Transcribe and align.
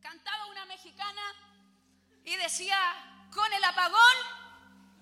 Cantaba 0.00 0.46
una 0.46 0.64
mexicana 0.66 1.22
y 2.24 2.36
decía, 2.36 2.78
con 3.34 3.52
el 3.52 3.62
apagón, 3.64 4.16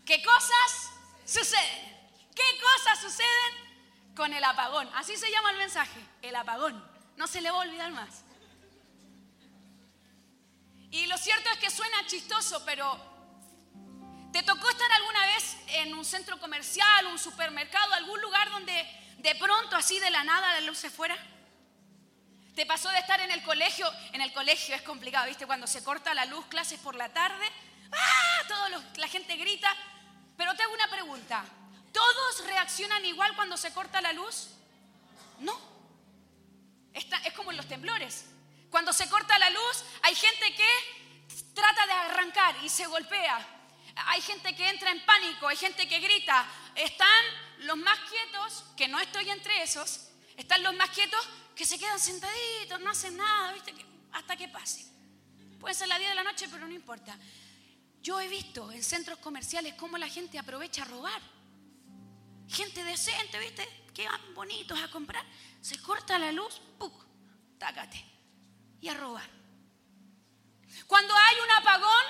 ¿qué 0.04 0.22
cosas 0.22 0.90
suceden? 1.24 1.97
¿Qué 2.35 2.60
cosas 2.60 3.01
suceden 3.01 4.15
con 4.17 4.33
el 4.33 4.42
apagón? 4.42 4.90
Así 4.94 5.17
se 5.17 5.31
llama 5.31 5.53
el 5.53 5.58
mensaje, 5.58 6.01
el 6.22 6.35
apagón. 6.35 6.85
No 7.17 7.26
se 7.26 7.40
le 7.40 7.51
va 7.51 7.58
a 7.58 7.60
olvidar 7.60 7.92
más. 7.92 8.24
Y 10.90 11.06
lo 11.06 11.17
cierto 11.19 11.51
es 11.51 11.58
que 11.58 11.71
suena 11.71 12.06
chistoso, 12.06 12.64
pero 12.64 12.98
¿te 14.33 14.42
tocó 14.42 14.69
estar 14.69 14.90
alguna 14.92 15.26
vez 15.26 15.56
en 15.69 15.94
un 15.94 16.05
centro 16.05 16.38
comercial, 16.41 17.06
un 17.06 17.19
supermercado, 17.19 17.92
algún 17.95 18.20
lugar 18.20 18.51
donde 18.51 19.14
de 19.19 19.34
pronto 19.37 19.77
así 19.77 19.98
de 19.98 20.10
la 20.10 20.24
nada 20.24 20.52
la 20.52 20.60
luz 20.60 20.78
se 20.78 20.91
fuera? 20.91 21.16
¿Te 22.57 22.65
pasó 22.65 22.88
de 22.88 23.01
estar 23.01 23.20
en 23.20 23.30
el 23.30 23.42
colegio? 23.42 23.87
En 24.12 24.23
el 24.23 24.33
colegio 24.33 24.74
es 24.74 24.80
complicado, 24.80 25.27
¿viste? 25.27 25.47
Cuando 25.47 25.66
se 25.66 25.84
corta 25.84 26.14
la 26.14 26.24
luz, 26.24 26.47
clases 26.47 26.80
por 26.80 26.95
la 26.95 27.12
tarde, 27.12 27.45
¡ah! 27.92 28.48
Todo 28.48 28.83
la 28.97 29.09
gente 29.09 29.37
grita. 29.37 29.69
Pero 30.38 30.55
te 30.55 30.62
hago 30.62 30.73
una 30.73 30.88
pregunta. 30.88 31.45
¿Todos 31.92 32.47
reaccionan 32.47 33.05
igual 33.05 33.37
cuando 33.37 33.59
se 33.59 33.74
corta 33.74 34.00
la 34.00 34.14
luz? 34.14 34.48
No. 35.41 35.55
es 36.95 37.33
como 37.34 37.50
en 37.50 37.59
los 37.59 37.69
temblores. 37.69 38.24
Cuando 38.70 38.95
se 38.95 39.06
corta 39.11 39.38
la 39.38 39.50
luz, 39.50 39.84
hay 40.02 40.14
gente 40.14 40.55
que 40.55 41.36
trata 41.55 41.86
de 41.86 41.92
arrancar 41.92 42.56
y 42.64 42.70
se 42.70 42.86
golpea. 42.86 43.38
Hay 44.06 44.23
gente 44.23 44.56
que 44.56 44.66
entra 44.70 44.91
en 44.92 45.05
pánico, 45.05 45.47
hay 45.47 45.59
gente 45.59 45.86
que 45.86 45.98
grita. 45.98 46.47
Están 46.75 47.25
los 47.59 47.77
más 47.77 47.98
quietos, 48.11 48.64
que 48.78 48.88
no 48.88 48.98
estoy 48.98 49.28
entre 49.28 49.62
esos, 49.62 50.09
están 50.38 50.62
los 50.62 50.75
más 50.75 50.88
quietos 50.88 51.28
que 51.56 51.65
se 51.65 51.78
quedan 51.78 51.98
sentaditos, 51.98 52.80
no 52.80 52.91
hacen 52.91 53.16
nada, 53.16 53.52
¿viste? 53.55 53.74
hasta 54.12 54.37
que 54.37 54.48
pase. 54.48 54.87
Puede 55.58 55.75
ser 55.75 55.89
la 55.89 55.98
10 55.98 56.11
de 56.11 56.14
la 56.14 56.22
noche, 56.22 56.48
pero 56.50 56.67
no 56.67 56.75
importa. 56.75 57.19
Yo 58.03 58.20
he 58.20 58.28
visto 58.28 58.70
en 58.70 58.83
centros 58.83 59.19
comerciales 59.19 59.75
cómo 59.75 59.98
la 59.98 60.08
gente 60.08 60.39
aprovecha 60.39 60.83
a 60.83 60.84
robar. 60.84 61.20
Gente 62.48 62.84
decente, 62.84 63.39
¿viste? 63.39 63.67
Que 63.92 64.06
van 64.06 64.34
bonitos 64.34 64.78
a 64.80 64.91
comprar. 64.91 65.25
Se 65.61 65.80
corta 65.80 66.19
la 66.19 66.30
luz, 66.30 66.61
¡puc! 66.78 66.92
Tácate. 67.58 68.05
Y 68.80 68.89
a 68.89 68.95
robar. 68.95 69.28
Cuando 70.86 71.14
hay 71.14 71.36
un 71.42 71.50
apagón, 71.62 72.05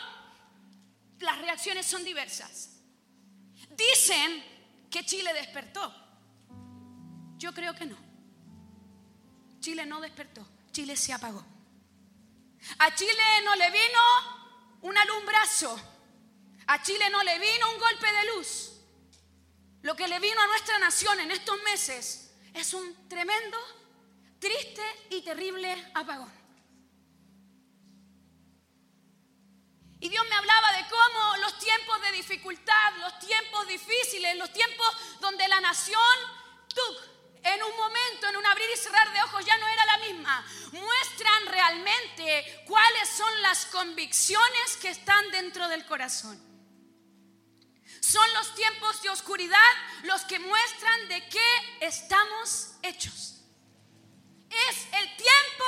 las 1.20 1.38
reacciones 1.38 1.86
son 1.86 2.04
diversas. 2.04 2.80
Dicen 3.70 4.88
que 4.90 5.04
Chile 5.04 5.32
despertó. 5.32 5.94
Yo 7.38 7.54
creo 7.54 7.74
que 7.74 7.86
no. 7.86 8.05
Chile 9.66 9.84
no 9.84 10.00
despertó, 10.00 10.46
Chile 10.70 10.96
se 10.96 11.12
apagó. 11.12 11.44
A 12.78 12.94
Chile 12.94 13.42
no 13.44 13.56
le 13.56 13.68
vino 13.72 14.78
un 14.82 14.96
alumbrazo, 14.96 15.76
a 16.68 16.80
Chile 16.84 17.10
no 17.10 17.20
le 17.24 17.36
vino 17.40 17.72
un 17.72 17.80
golpe 17.80 18.06
de 18.12 18.26
luz. 18.26 18.74
Lo 19.82 19.96
que 19.96 20.06
le 20.06 20.20
vino 20.20 20.40
a 20.40 20.46
nuestra 20.46 20.78
nación 20.78 21.18
en 21.18 21.32
estos 21.32 21.60
meses 21.64 22.32
es 22.54 22.74
un 22.74 23.08
tremendo, 23.08 23.58
triste 24.38 24.84
y 25.10 25.22
terrible 25.22 25.90
apagón. 25.94 26.32
Y 29.98 30.08
Dios 30.08 30.24
me 30.28 30.34
hablaba 30.36 30.72
de 30.74 30.84
cómo 30.88 31.36
los 31.38 31.58
tiempos 31.58 32.02
de 32.02 32.12
dificultad, 32.12 32.98
los 33.00 33.18
tiempos 33.18 33.66
difíciles, 33.66 34.36
los 34.36 34.52
tiempos 34.52 34.86
donde 35.20 35.48
la 35.48 35.60
nación, 35.60 36.16
tú, 36.68 37.15
en 37.54 37.62
un 37.62 37.76
momento, 37.76 38.28
en 38.28 38.36
un 38.36 38.46
abrir 38.46 38.66
y 38.74 38.76
cerrar 38.76 39.12
de 39.12 39.22
ojos, 39.22 39.44
ya 39.44 39.56
no 39.58 39.68
era 39.68 39.86
la 39.86 39.98
misma. 39.98 40.44
Muestran 40.72 41.46
realmente 41.46 42.64
cuáles 42.66 43.08
son 43.08 43.42
las 43.42 43.66
convicciones 43.66 44.76
que 44.80 44.90
están 44.90 45.30
dentro 45.30 45.68
del 45.68 45.86
corazón. 45.86 46.36
Son 48.00 48.32
los 48.34 48.54
tiempos 48.54 49.00
de 49.02 49.10
oscuridad 49.10 49.72
los 50.04 50.22
que 50.22 50.38
muestran 50.38 51.08
de 51.08 51.28
qué 51.28 51.76
estamos 51.80 52.72
hechos. 52.82 53.42
Es 54.50 54.86
el 54.92 55.16
tiempo 55.16 55.64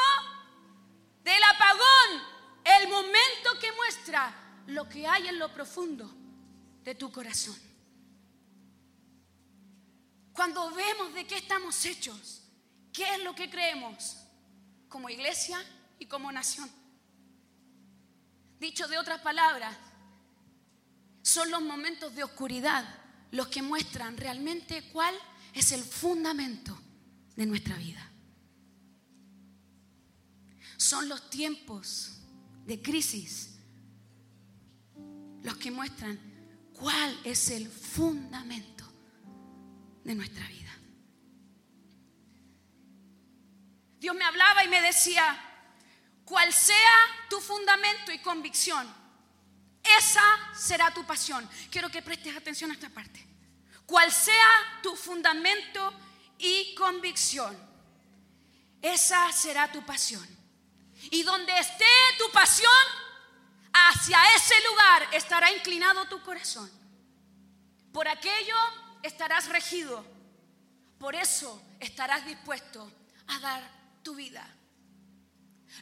del 1.22 1.42
apagón, 1.44 2.22
el 2.64 2.88
momento 2.88 3.58
que 3.60 3.70
muestra 3.72 4.34
lo 4.66 4.88
que 4.88 5.06
hay 5.06 5.28
en 5.28 5.38
lo 5.38 5.52
profundo 5.52 6.10
de 6.82 6.94
tu 6.94 7.12
corazón. 7.12 7.67
Cuando 10.38 10.70
vemos 10.70 11.12
de 11.14 11.26
qué 11.26 11.36
estamos 11.38 11.84
hechos, 11.84 12.42
qué 12.92 13.16
es 13.16 13.24
lo 13.24 13.34
que 13.34 13.50
creemos 13.50 14.18
como 14.88 15.10
iglesia 15.10 15.58
y 15.98 16.06
como 16.06 16.30
nación. 16.30 16.70
Dicho 18.60 18.86
de 18.86 18.98
otras 18.98 19.20
palabras, 19.20 19.76
son 21.22 21.50
los 21.50 21.60
momentos 21.60 22.14
de 22.14 22.22
oscuridad 22.22 22.84
los 23.32 23.48
que 23.48 23.62
muestran 23.62 24.16
realmente 24.16 24.88
cuál 24.92 25.12
es 25.54 25.72
el 25.72 25.82
fundamento 25.82 26.80
de 27.34 27.44
nuestra 27.44 27.76
vida. 27.76 28.08
Son 30.76 31.08
los 31.08 31.30
tiempos 31.30 32.20
de 32.64 32.80
crisis 32.80 33.58
los 35.42 35.56
que 35.56 35.72
muestran 35.72 36.16
cuál 36.74 37.18
es 37.24 37.50
el 37.50 37.66
fundamento 37.66 38.77
de 40.08 40.14
nuestra 40.14 40.46
vida. 40.46 40.74
Dios 44.00 44.16
me 44.16 44.24
hablaba 44.24 44.64
y 44.64 44.68
me 44.68 44.80
decía, 44.80 45.38
cual 46.24 46.50
sea 46.50 47.26
tu 47.28 47.38
fundamento 47.42 48.10
y 48.10 48.18
convicción, 48.20 48.90
esa 49.98 50.22
será 50.54 50.94
tu 50.94 51.04
pasión. 51.04 51.46
Quiero 51.70 51.90
que 51.90 52.00
prestes 52.00 52.34
atención 52.34 52.70
a 52.70 52.74
esta 52.74 52.88
parte. 52.88 53.22
Cual 53.84 54.10
sea 54.10 54.80
tu 54.82 54.96
fundamento 54.96 55.92
y 56.38 56.74
convicción, 56.74 57.54
esa 58.80 59.30
será 59.30 59.70
tu 59.70 59.84
pasión. 59.84 60.26
Y 61.10 61.22
donde 61.22 61.52
esté 61.58 61.84
tu 62.16 62.30
pasión, 62.32 62.72
hacia 63.74 64.18
ese 64.36 64.54
lugar 64.70 65.08
estará 65.12 65.52
inclinado 65.52 66.06
tu 66.06 66.22
corazón. 66.22 66.70
Por 67.92 68.08
aquello 68.08 68.56
estarás 69.02 69.48
regido. 69.48 70.04
Por 70.98 71.14
eso 71.14 71.62
estarás 71.80 72.24
dispuesto 72.26 72.90
a 73.28 73.38
dar 73.38 73.62
tu 74.02 74.14
vida. 74.14 74.46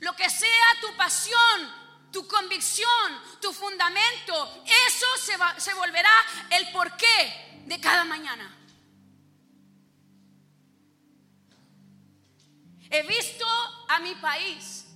Lo 0.01 0.15
que 0.15 0.29
sea 0.29 0.81
tu 0.81 0.95
pasión, 0.97 1.73
tu 2.13 2.27
convicción, 2.27 3.23
tu 3.41 3.53
fundamento, 3.53 4.65
eso 4.87 5.07
se, 5.19 5.61
se 5.61 5.75
volverá 5.75 6.11
el 6.51 6.71
porqué 6.73 7.63
de 7.67 7.81
cada 7.81 8.05
mañana. 8.05 8.53
He 12.91 13.03
visto 13.03 13.47
a 13.89 13.99
mi 14.01 14.15
país, 14.17 14.87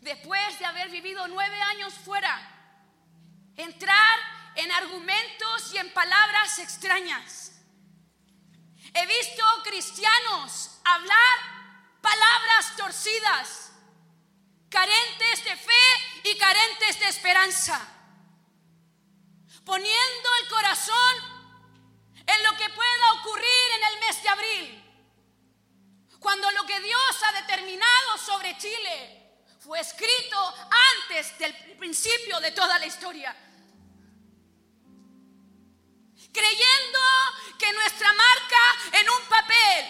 después 0.00 0.58
de 0.58 0.64
haber 0.64 0.90
vivido 0.90 1.26
nueve 1.28 1.60
años 1.60 1.94
fuera, 1.94 2.36
entrar 3.56 4.18
en 4.56 4.70
argumentos 4.72 5.72
y 5.72 5.78
en 5.78 5.92
palabras 5.92 6.58
extrañas. 6.58 7.52
He 8.92 9.06
visto 9.06 9.44
cristianos 9.64 10.70
hablar 10.84 11.38
palabras 12.00 12.76
torcidas, 12.76 13.72
carentes 14.68 15.44
de 15.44 15.56
fe 15.56 16.22
y 16.24 16.38
carentes 16.38 17.00
de 17.00 17.08
esperanza, 17.08 17.80
poniendo 19.64 20.28
el 20.42 20.48
corazón 20.48 21.16
en 22.26 22.42
lo 22.44 22.56
que 22.56 22.68
pueda 22.70 23.12
ocurrir 23.20 23.70
en 23.76 23.84
el 23.84 24.00
mes 24.00 24.22
de 24.22 24.28
abril, 24.28 24.84
cuando 26.20 26.50
lo 26.52 26.64
que 26.64 26.80
Dios 26.80 27.22
ha 27.26 27.32
determinado 27.40 28.18
sobre 28.18 28.56
Chile 28.58 29.42
fue 29.58 29.80
escrito 29.80 30.54
antes 31.02 31.36
del 31.38 31.54
principio 31.76 32.38
de 32.40 32.52
toda 32.52 32.78
la 32.78 32.86
historia 32.86 33.43
creyendo 36.34 37.00
que 37.58 37.72
nuestra 37.72 38.12
marca 38.12 38.98
en 39.00 39.08
un 39.08 39.22
papel 39.28 39.86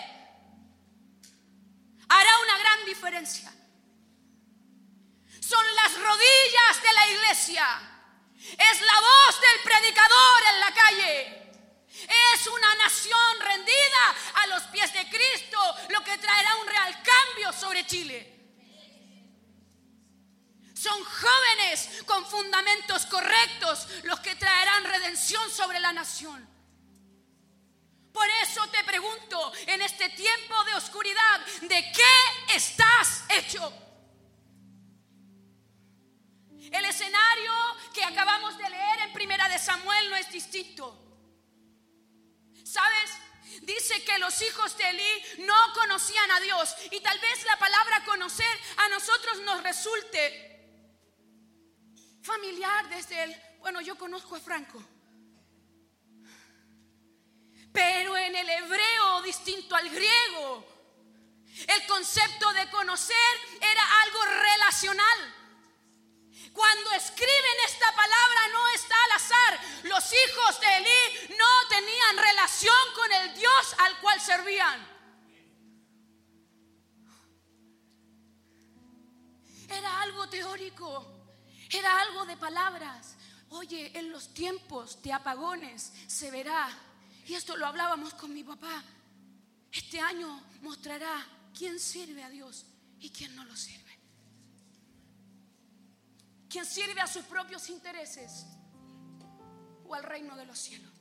hará 2.09 2.39
una 2.41 2.59
gran 2.59 2.85
diferencia. 2.85 3.53
Son 5.41 5.65
las 5.75 5.95
rodillas 5.99 6.83
de 6.83 6.93
la 6.93 7.09
iglesia. 7.09 7.67
Es 8.37 8.81
la 8.81 9.01
voz 9.01 9.41
del 9.41 9.61
predicador 9.63 10.43
en 10.53 10.61
la 10.61 10.75
calle. 10.75 11.45
Es 12.35 12.47
una 12.47 12.75
nación 12.77 13.41
rendida 13.41 14.15
a 14.35 14.47
los 14.49 14.63
pies 14.65 14.93
de 14.93 15.09
Cristo, 15.09 15.59
lo 15.89 16.05
que 16.05 16.19
traerá 16.19 16.57
un 16.57 16.67
real 16.67 17.03
cambio 17.03 17.53
sobre 17.53 17.87
Chile. 17.87 18.34
Son 20.85 21.03
jóvenes 21.03 21.89
con 22.05 22.27
fundamentos 22.27 23.07
correctos 23.07 23.89
los 24.03 24.21
que 24.21 24.35
traerán 24.35 24.85
redención 24.85 25.51
sobre 25.51 25.81
la 25.81 25.95
nación. 25.95 26.47
Por 28.13 28.29
eso 28.43 28.67
te 28.67 28.85
pregunto, 28.85 29.51
en 29.67 29.81
este 29.81 30.11
tiempo 30.11 30.63
de 30.65 30.75
oscuridad, 30.75 31.41
¿de 31.63 31.91
qué 31.91 32.55
estás 32.55 33.25
hecho? 33.31 33.73
El 36.71 36.85
escenario 36.85 37.53
que 37.95 38.05
acabamos 38.05 38.59
de 38.59 38.69
leer 38.69 39.01
en 39.07 39.13
Primera 39.15 39.49
de 39.49 39.59
Samuel 39.59 40.11
no 40.11 40.17
es 40.17 40.31
distinto. 40.31 41.01
¿Sabes? 42.63 43.11
Dice 43.63 44.05
que 44.05 44.19
los 44.19 44.39
hijos 44.43 44.77
de 44.77 44.91
Eli 44.91 45.47
no 45.47 45.73
conocían 45.73 46.31
a 46.31 46.41
Dios 46.41 46.77
y 46.91 47.01
tal 47.01 47.19
vez 47.21 47.43
la 47.47 47.57
palabra 47.57 48.05
conocer 48.05 48.61
a 48.77 48.89
nosotros 48.91 49.41
nos 49.41 49.63
resulte 49.63 50.54
familiar 52.25 52.89
desde 52.89 53.23
el, 53.23 53.37
bueno, 53.59 53.81
yo 53.83 53.97
conozco 53.97 54.35
a 54.37 54.41
Franco. 54.41 54.83
Pero 57.73 58.17
en 58.17 58.35
el 58.35 58.49
hebreo 58.49 59.23
distinto 59.23 59.77
al 59.77 59.91
griego, 59.91 60.67
el 61.67 61.87
concepto 61.87 62.53
de 62.55 62.71
conocer 62.71 63.17
era 63.61 64.03
algo 64.03 64.25
relacional. 64.25 65.35
Cuando 66.53 66.93
escriben 66.93 67.57
esta 67.67 67.93
palabra 67.95 68.49
no 68.53 68.69
está 68.69 68.95
al 69.05 69.11
azar. 69.13 69.61
Los 69.83 70.05
hijos 70.13 70.61
de 70.61 70.77
Elí 70.77 71.37
no 71.37 71.69
tenían 71.69 72.17
relación 72.17 72.95
con 72.95 73.13
el 73.13 73.35
Dios 73.35 73.75
al 73.79 74.01
cual 74.01 74.21
servían. 74.21 74.95
Era 79.69 80.03
algo 80.03 80.29
teórico, 80.29 81.24
era 81.79 82.01
algo 82.01 82.25
de 82.27 82.37
palabras. 82.37 83.17
Oye, 83.51 83.97
en 83.99 84.11
los 84.11 84.33
tiempos 84.35 85.01
de 85.03 85.13
apagones 85.13 85.93
se 86.07 86.31
verá, 86.31 86.69
y 87.27 87.35
esto 87.35 87.57
lo 87.57 87.67
hablábamos 87.67 88.15
con 88.15 88.33
mi 88.33 88.43
papá, 88.43 88.83
este 89.71 90.01
año 90.01 90.43
mostrará 90.63 91.27
quién 91.57 91.79
sirve 91.79 92.23
a 92.23 92.31
Dios 92.31 92.67
y 93.01 93.11
quién 93.11 93.35
no 93.35 93.45
lo 93.45 93.57
sirve 93.57 93.85
quien 96.55 96.65
sirve 96.65 97.01
a 97.01 97.09
sus 97.09 97.25
propios 97.25 97.69
intereses 97.69 98.47
o 99.85 99.93
al 99.93 100.05
reino 100.05 100.37
de 100.37 100.47
los 100.47 100.57
cielos. 100.57 100.93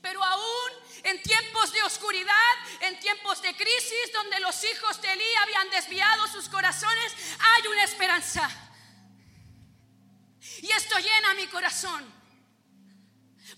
Pero 0.00 0.22
aún 0.22 0.70
en 1.02 1.20
tiempos 1.20 1.72
de 1.72 1.82
oscuridad, 1.82 2.54
en 2.82 3.00
tiempos 3.00 3.42
de 3.42 3.52
crisis, 3.56 4.12
donde 4.12 4.38
los 4.38 4.62
hijos 4.62 5.02
de 5.02 5.12
Elí 5.12 5.34
habían 5.42 5.70
desviado 5.70 6.28
sus 6.28 6.48
corazones, 6.48 7.12
hay 7.40 7.66
una 7.66 7.82
esperanza. 7.82 8.48
Y 10.62 10.70
esto 10.70 10.98
llena 10.98 11.34
mi 11.34 11.46
corazón. 11.46 12.20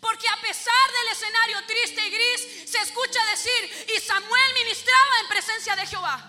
Porque 0.00 0.28
a 0.28 0.40
pesar 0.40 0.92
del 0.92 1.12
escenario 1.12 1.66
triste 1.66 2.06
y 2.06 2.10
gris, 2.10 2.70
se 2.70 2.78
escucha 2.78 3.24
decir, 3.26 3.86
y 3.96 4.00
Samuel 4.00 4.54
ministraba 4.54 5.20
en 5.20 5.28
presencia 5.28 5.76
de 5.76 5.86
Jehová. 5.86 6.28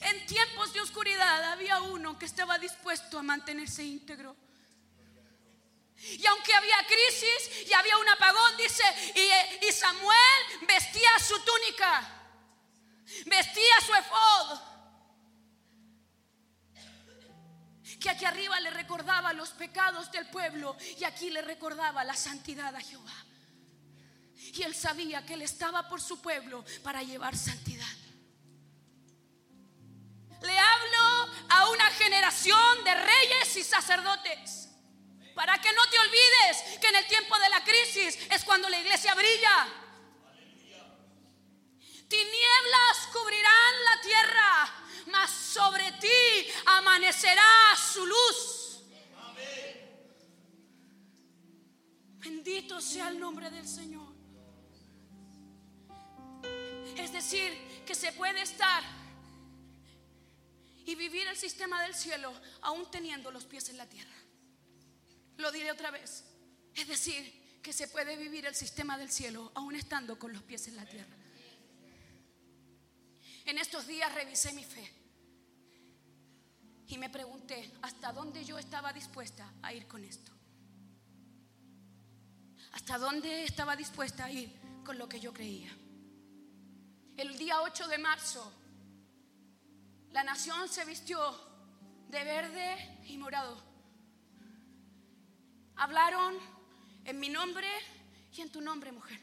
En 0.00 0.26
tiempos 0.26 0.72
de 0.72 0.80
oscuridad 0.80 1.52
había 1.52 1.80
uno 1.80 2.18
que 2.18 2.26
estaba 2.26 2.58
dispuesto 2.58 3.18
a 3.18 3.22
mantenerse 3.22 3.84
íntegro. 3.84 4.36
Y 5.96 6.26
aunque 6.26 6.52
había 6.54 6.76
crisis 6.86 7.68
y 7.68 7.72
había 7.72 7.96
un 7.96 8.08
apagón, 8.08 8.56
dice, 8.56 8.82
y, 9.60 9.72
Samuel 9.72 10.66
vestía 10.66 11.10
su 11.20 11.38
túnica, 11.40 12.10
vestía 13.26 13.74
su 13.86 13.94
efod, 13.94 14.71
que 18.02 18.10
aquí 18.10 18.24
arriba 18.24 18.58
le 18.60 18.70
recordaba 18.70 19.32
los 19.32 19.50
pecados 19.50 20.10
del 20.10 20.26
pueblo 20.26 20.76
y 20.98 21.04
aquí 21.04 21.30
le 21.30 21.40
recordaba 21.40 22.02
la 22.04 22.14
santidad 22.14 22.74
a 22.74 22.80
Jehová. 22.80 23.14
Y 24.36 24.62
él 24.62 24.74
sabía 24.74 25.24
que 25.24 25.34
él 25.34 25.42
estaba 25.42 25.88
por 25.88 26.00
su 26.00 26.20
pueblo 26.20 26.64
para 26.82 27.02
llevar 27.02 27.36
santidad. 27.36 27.86
Le 30.42 30.58
hablo 30.58 31.32
a 31.48 31.70
una 31.70 31.90
generación 31.92 32.84
de 32.84 32.94
reyes 32.94 33.56
y 33.56 33.62
sacerdotes. 33.62 34.68
Para 35.36 35.58
que 35.58 35.72
no 35.72 35.82
te 35.88 35.98
olvides 35.98 36.78
que 36.80 36.88
en 36.88 36.96
el 36.96 37.06
tiempo 37.06 37.38
de 37.38 37.48
la 37.48 37.62
crisis 37.62 38.18
es 38.30 38.44
cuando 38.44 38.68
la 38.68 38.80
iglesia 38.80 39.14
brilla. 39.14 39.68
Tinieblas 42.08 43.08
cubrirán 43.12 43.84
la 43.84 44.00
tierra, 44.02 44.81
mas 45.10 45.30
sobre 45.30 45.90
ti 45.92 46.08
amanecerá 46.66 47.76
su 47.76 48.06
luz. 48.06 48.62
Bendito 52.18 52.80
sea 52.80 53.08
el 53.08 53.18
nombre 53.18 53.50
del 53.50 53.66
Señor. 53.66 54.12
Es 56.96 57.12
decir, 57.12 57.52
que 57.84 57.94
se 57.94 58.12
puede 58.12 58.42
estar 58.42 58.82
y 60.84 60.94
vivir 60.94 61.26
el 61.26 61.36
sistema 61.36 61.82
del 61.82 61.94
cielo 61.94 62.32
aún 62.60 62.90
teniendo 62.90 63.30
los 63.30 63.44
pies 63.44 63.68
en 63.70 63.76
la 63.76 63.86
tierra. 63.86 64.14
Lo 65.36 65.50
diré 65.50 65.72
otra 65.72 65.90
vez. 65.90 66.24
Es 66.74 66.86
decir, 66.86 67.60
que 67.62 67.72
se 67.72 67.88
puede 67.88 68.16
vivir 68.16 68.46
el 68.46 68.54
sistema 68.54 68.98
del 68.98 69.10
cielo 69.10 69.52
aún 69.54 69.74
estando 69.74 70.18
con 70.18 70.32
los 70.32 70.42
pies 70.42 70.68
en 70.68 70.76
la 70.76 70.86
tierra. 70.86 71.16
En 73.44 73.58
estos 73.58 73.86
días 73.86 74.14
revisé 74.14 74.52
mi 74.52 74.64
fe 74.64 74.90
y 76.86 76.98
me 76.98 77.10
pregunté 77.10 77.72
hasta 77.82 78.12
dónde 78.12 78.44
yo 78.44 78.58
estaba 78.58 78.92
dispuesta 78.92 79.52
a 79.62 79.72
ir 79.72 79.86
con 79.86 80.04
esto. 80.04 80.32
Hasta 82.72 82.98
dónde 82.98 83.44
estaba 83.44 83.76
dispuesta 83.76 84.24
a 84.24 84.30
ir 84.30 84.52
con 84.84 84.98
lo 84.98 85.08
que 85.08 85.20
yo 85.20 85.32
creía. 85.32 85.70
El 87.16 87.36
día 87.36 87.60
8 87.60 87.88
de 87.88 87.98
marzo 87.98 88.52
la 90.12 90.22
nación 90.22 90.68
se 90.68 90.84
vistió 90.84 91.18
de 92.08 92.22
verde 92.22 93.00
y 93.06 93.16
morado. 93.16 93.56
Hablaron 95.76 96.36
en 97.04 97.18
mi 97.18 97.30
nombre 97.30 97.66
y 98.36 98.42
en 98.42 98.52
tu 98.52 98.60
nombre, 98.60 98.92
mujer. 98.92 99.18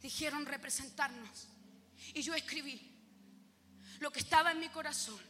Dijeron 0.00 0.46
representarnos. 0.46 1.48
Y 2.12 2.22
yo 2.22 2.34
escribí 2.34 2.94
lo 4.00 4.10
que 4.10 4.20
estaba 4.20 4.52
en 4.52 4.60
mi 4.60 4.68
corazón. 4.68 5.20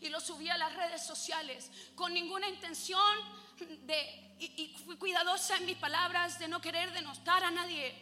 Y 0.00 0.08
lo 0.08 0.20
subí 0.20 0.48
a 0.48 0.58
las 0.58 0.74
redes 0.74 1.04
sociales 1.04 1.70
con 1.94 2.12
ninguna 2.12 2.48
intención 2.48 3.16
de, 3.86 4.36
y, 4.38 4.74
fui 4.84 4.96
cuidadosa 4.96 5.56
en 5.56 5.66
mis 5.66 5.76
palabras, 5.76 6.38
de 6.38 6.48
no 6.48 6.60
querer 6.60 6.92
denostar 6.92 7.44
a 7.44 7.50
nadie. 7.50 7.94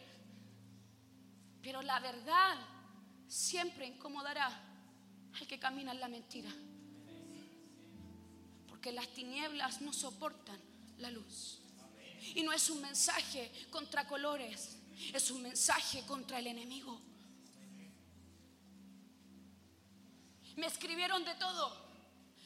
Pero 1.62 1.82
la 1.82 2.00
verdad 2.00 2.58
siempre 3.28 3.86
incomodará 3.86 4.49
al 5.38 5.46
que 5.46 5.58
camina 5.58 5.92
en 5.92 6.00
la 6.00 6.08
mentira. 6.08 6.50
Porque 8.68 8.92
las 8.92 9.08
tinieblas 9.08 9.80
no 9.80 9.92
soportan 9.92 10.61
la 10.99 11.11
luz. 11.11 11.61
Y 12.34 12.42
no 12.42 12.52
es 12.52 12.70
un 12.70 12.80
mensaje 12.80 13.50
contra 13.70 14.06
colores, 14.06 14.78
es 15.12 15.30
un 15.30 15.42
mensaje 15.42 16.04
contra 16.06 16.38
el 16.38 16.46
enemigo. 16.46 17.12
Me 20.56 20.66
escribieron 20.66 21.25
de 21.25 21.35
todo, 21.37 21.76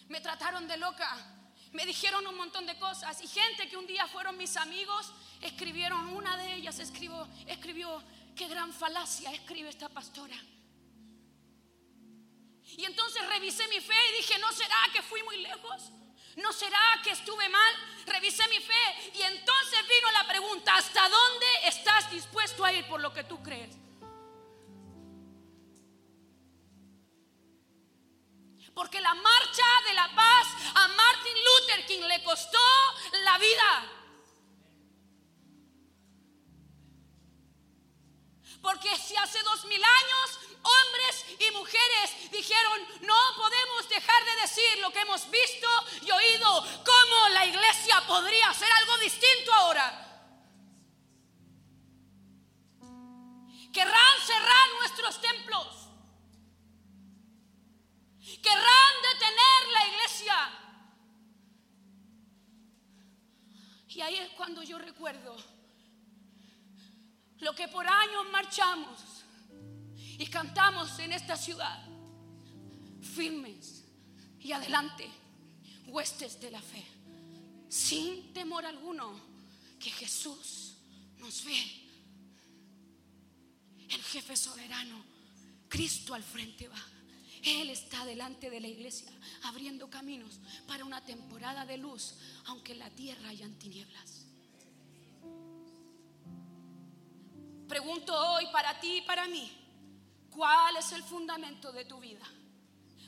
me 0.08 0.20
trataron 0.20 0.68
de 0.68 0.76
loca, 0.76 1.08
me 1.72 1.84
dijeron 1.84 2.26
un 2.26 2.36
montón 2.36 2.66
de 2.66 2.78
cosas 2.78 3.20
y 3.22 3.28
gente 3.28 3.68
que 3.68 3.76
un 3.76 3.86
día 3.86 4.06
fueron 4.06 4.36
mis 4.36 4.56
amigos 4.56 5.12
escribieron, 5.40 6.08
una 6.08 6.36
de 6.36 6.54
ellas 6.54 6.78
escribió, 6.78 7.28
escribió, 7.46 8.02
qué 8.34 8.48
gran 8.48 8.72
falacia 8.72 9.32
escribe 9.32 9.68
esta 9.68 9.88
pastora. 9.88 10.36
Y 12.64 12.84
entonces 12.84 13.26
revisé 13.28 13.66
mi 13.68 13.80
fe 13.80 13.94
y 14.10 14.16
dije, 14.18 14.38
¿no 14.38 14.52
será 14.52 14.76
que 14.92 15.02
fui 15.02 15.22
muy 15.22 15.38
lejos? 15.38 15.90
¿No 16.36 16.52
será 16.52 16.78
que 17.02 17.10
estuve 17.10 17.48
mal? 17.48 17.74
Revisé 18.06 18.46
mi 18.48 18.58
fe 18.58 19.12
y 19.14 19.22
entonces 19.22 19.80
vino 19.88 20.10
la 20.12 20.26
pregunta, 20.26 20.76
¿hasta 20.76 21.08
dónde 21.08 21.46
estás 21.64 22.10
dispuesto 22.10 22.64
a 22.64 22.72
ir 22.72 22.86
por 22.86 23.00
lo 23.00 23.12
que 23.12 23.24
tú 23.24 23.42
crees? 23.42 23.74
Porque 28.76 29.00
la 29.00 29.14
marcha 29.14 29.64
de 29.88 29.94
la 29.94 30.14
paz 30.14 30.48
a 30.74 30.88
Martin 30.88 31.36
Luther 31.46 31.86
King 31.86 32.02
le 32.02 32.22
costó 32.22 32.58
la 33.24 33.38
vida. 33.38 33.92
Porque 38.60 38.94
si 38.98 39.16
hace 39.16 39.42
dos 39.44 39.64
mil 39.64 39.82
años 39.82 40.40
hombres 40.60 41.24
y 41.40 41.50
mujeres 41.52 42.30
dijeron, 42.30 42.86
no 43.00 43.16
podemos 43.38 43.88
dejar 43.88 44.24
de 44.26 44.42
decir 44.42 44.78
lo 44.80 44.92
que 44.92 45.00
hemos 45.00 45.30
visto 45.30 45.68
y 46.02 46.10
oído, 46.10 46.60
¿cómo 46.84 47.28
la 47.30 47.46
iglesia 47.46 48.02
podría 48.06 48.50
hacer 48.50 48.70
algo 48.70 48.98
distinto 48.98 49.54
ahora? 49.54 50.02
Querrán 53.72 54.20
cerrar 54.26 54.68
nuestros 54.80 55.18
templos. 55.22 55.86
Querrán 58.46 58.94
detener 59.02 59.60
la 59.72 59.86
iglesia. 59.88 60.36
Y 63.88 63.95
ahí 64.06 64.16
es 64.16 64.30
cuando 64.30 64.62
yo 64.62 64.78
recuerdo 64.78 65.36
lo 67.40 67.54
que 67.54 67.66
por 67.68 67.86
años 67.86 68.24
marchamos 68.30 68.98
y 70.18 70.26
cantamos 70.26 70.98
en 71.00 71.12
esta 71.12 71.36
ciudad, 71.36 71.84
firmes 73.02 73.84
y 74.40 74.52
adelante, 74.52 75.08
huestes 75.86 76.40
de 76.40 76.50
la 76.50 76.62
fe. 76.62 76.84
sin 77.68 78.32
temor 78.32 78.64
alguno 78.64 79.20
que 79.80 79.90
Jesús 79.90 80.76
nos 81.18 81.44
ve. 81.44 81.60
El 83.88 84.02
jefe 84.02 84.36
soberano, 84.36 85.04
Cristo 85.68 86.14
al 86.14 86.22
frente 86.22 86.68
va. 86.68 86.95
Él 87.46 87.70
está 87.70 88.04
delante 88.04 88.50
de 88.50 88.58
la 88.58 88.66
iglesia 88.66 89.08
abriendo 89.44 89.88
caminos 89.88 90.40
para 90.66 90.84
una 90.84 91.04
temporada 91.04 91.64
de 91.64 91.76
luz, 91.78 92.16
aunque 92.46 92.72
en 92.72 92.80
la 92.80 92.90
tierra 92.90 93.28
hayan 93.28 93.54
tinieblas. 93.54 94.26
Pregunto 97.68 98.12
hoy 98.32 98.46
para 98.50 98.80
ti 98.80 98.96
y 98.96 99.02
para 99.02 99.28
mí, 99.28 99.48
¿cuál 100.28 100.76
es 100.76 100.90
el 100.90 101.04
fundamento 101.04 101.70
de 101.70 101.84
tu 101.84 102.00
vida? 102.00 102.26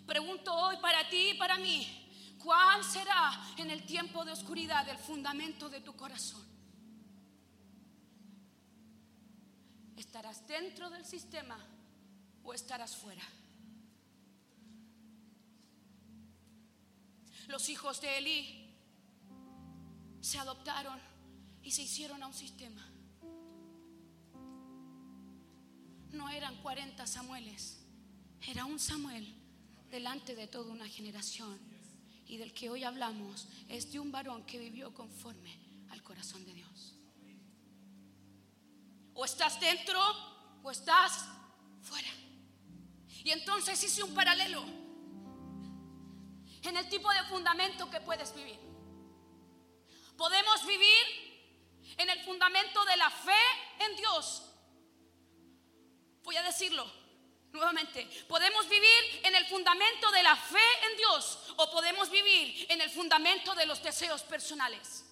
Pregunto 0.07 0.55
hoy 0.55 0.77
para 0.77 1.09
ti 1.09 1.31
y 1.31 1.35
para 1.35 1.59
mí, 1.59 1.85
¿cuál 2.39 2.85
será 2.85 3.45
en 3.57 3.73
el 3.73 3.85
tiempo 3.85 4.25
de 4.25 4.31
oscuridad 4.31 4.89
el 4.89 4.99
fundamento 4.99 5.69
de 5.69 5.81
tu 5.81 5.97
corazón? 5.97 6.47
¿Estarás 9.97 10.47
dentro 10.47 10.91
del 10.91 11.05
sistema 11.05 11.59
o 12.45 12.55
estarás 12.55 12.95
fuera? 12.97 13.25
Los 17.49 17.71
hijos 17.71 18.01
de 18.03 18.19
Elí 18.19 18.75
se 20.21 20.39
adoptaron 20.39 21.01
y 21.63 21.71
se 21.71 21.83
hicieron 21.83 22.23
a 22.23 22.27
un 22.27 22.35
sistema. 22.35 22.87
No 26.13 26.29
eran 26.29 26.55
40 26.63 27.07
Samueles, 27.07 27.81
era 28.47 28.67
un 28.67 28.79
Samuel 28.79 29.35
delante 29.91 30.35
de 30.35 30.47
toda 30.47 30.73
una 30.73 30.87
generación. 30.89 31.59
Y 32.27 32.37
del 32.37 32.53
que 32.53 32.69
hoy 32.69 32.85
hablamos 32.85 33.49
es 33.71 33.91
de 33.91 33.99
un 33.99 34.13
varón 34.13 34.45
que 34.45 34.59
vivió 34.59 34.93
conforme 34.93 35.57
al 35.89 36.03
corazón 36.03 36.45
de 36.45 36.53
Dios. 36.53 36.95
O 39.15 39.25
estás 39.25 39.59
dentro 39.59 39.99
o 40.63 40.71
estás 40.71 41.25
fuera. 41.81 42.11
Y 43.25 43.31
entonces 43.31 43.83
hice 43.83 44.03
un 44.03 44.13
paralelo 44.13 44.63
en 46.69 46.77
el 46.77 46.89
tipo 46.89 47.11
de 47.11 47.23
fundamento 47.25 47.91
que 47.91 48.01
puedes 48.01 48.35
vivir. 48.35 48.59
Podemos 50.17 50.67
vivir 50.67 51.29
en 51.97 52.11
el 52.11 52.21
fundamento 52.25 52.85
de 52.85 52.97
la 52.97 53.11
fe 53.11 53.45
en 53.81 53.97
Dios. 53.97 54.43
Voy 56.23 56.37
a 56.37 56.43
decirlo 56.43 56.91
nuevamente. 57.53 58.05
Podemos 58.29 58.69
vivir 58.69 59.21
en 59.23 59.35
el 59.35 59.47
fundamento 59.47 60.11
de 60.11 60.23
la 60.23 60.37
fe 60.37 60.69
en 60.91 60.97
Dios 60.99 61.55
o 61.57 61.71
podemos 61.71 62.11
vivir 62.11 62.67
en 62.69 62.81
el 62.81 62.91
fundamento 62.91 63.55
de 63.55 63.67
los 63.67 63.83
deseos 63.83 64.23
personales. 64.23 65.05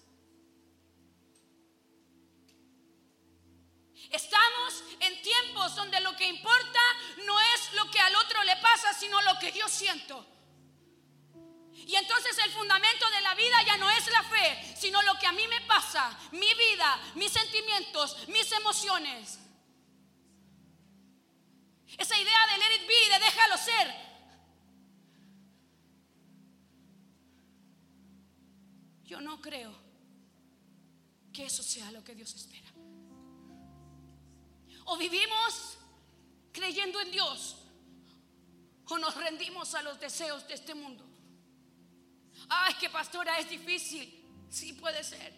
Estamos 4.11 4.83
en 4.99 5.21
tiempos 5.21 5.75
donde 5.75 5.99
lo 6.01 6.15
que 6.15 6.27
importa 6.27 6.79
no 7.25 7.39
es 7.39 7.73
lo 7.73 7.89
que 7.89 7.99
al 7.99 8.15
otro 8.15 8.43
le 8.43 8.55
pasa, 8.57 8.93
sino 8.93 9.19
lo 9.23 9.37
que 9.39 9.51
yo 9.51 9.67
siento. 9.67 10.36
Y 11.85 11.95
entonces 11.95 12.37
el 12.43 12.51
fundamento 12.51 13.09
de 13.09 13.21
la 13.21 13.35
vida 13.35 13.55
ya 13.65 13.77
no 13.77 13.89
es 13.89 14.11
la 14.11 14.23
fe, 14.23 14.75
sino 14.75 15.01
lo 15.03 15.17
que 15.19 15.27
a 15.27 15.31
mí 15.31 15.47
me 15.47 15.61
pasa, 15.61 16.17
mi 16.31 16.53
vida, 16.55 16.99
mis 17.15 17.31
sentimientos, 17.31 18.27
mis 18.27 18.51
emociones. 18.51 19.39
Esa 21.97 22.19
idea 22.19 22.47
de 22.51 22.57
let 22.57 22.75
it 22.75 22.87
be, 22.87 23.13
de 23.13 23.25
déjalo 23.25 23.57
ser. 23.57 24.07
Yo 29.05 29.21
no 29.21 29.39
creo 29.41 29.73
que 31.31 31.45
eso 31.45 31.63
sea 31.63 31.91
lo 31.91 32.03
que 32.03 32.13
Dios 32.13 32.33
espera. 32.33 32.69
O 34.85 34.97
vivimos 34.97 35.77
creyendo 36.51 36.99
en 36.99 37.11
Dios 37.11 37.55
o 38.89 38.97
nos 38.97 39.15
rendimos 39.15 39.73
a 39.75 39.81
los 39.81 39.99
deseos 39.99 40.47
de 40.47 40.55
este 40.55 40.75
mundo. 40.75 41.06
Ah, 42.49 42.67
es 42.69 42.75
que 42.75 42.89
pastora 42.89 43.39
es 43.39 43.49
difícil. 43.49 44.23
Sí 44.49 44.73
puede 44.73 45.03
ser. 45.03 45.33